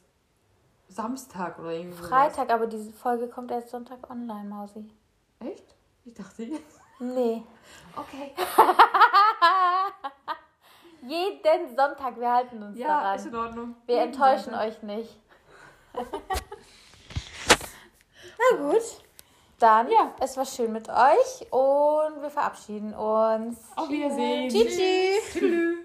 [0.93, 2.03] Samstag oder irgendwie.
[2.03, 4.89] Freitag, aber diese Folge kommt erst Sonntag online, Mausi.
[5.39, 5.75] Echt?
[6.05, 6.79] Ich dachte jetzt.
[6.99, 7.43] Nee.
[7.95, 8.31] Okay.
[11.05, 13.33] Jeden Sonntag, wir halten uns Ja, ist daran.
[13.33, 13.75] in Ordnung.
[13.85, 15.15] Wir enttäuschen euch nicht.
[18.37, 18.81] Na gut.
[19.59, 20.13] Dann, Ja.
[20.19, 23.57] es war schön mit euch und wir verabschieden uns.
[23.75, 24.49] Auf Wiedersehen.
[24.49, 25.33] Tschüss.
[25.33, 25.77] Tschüss.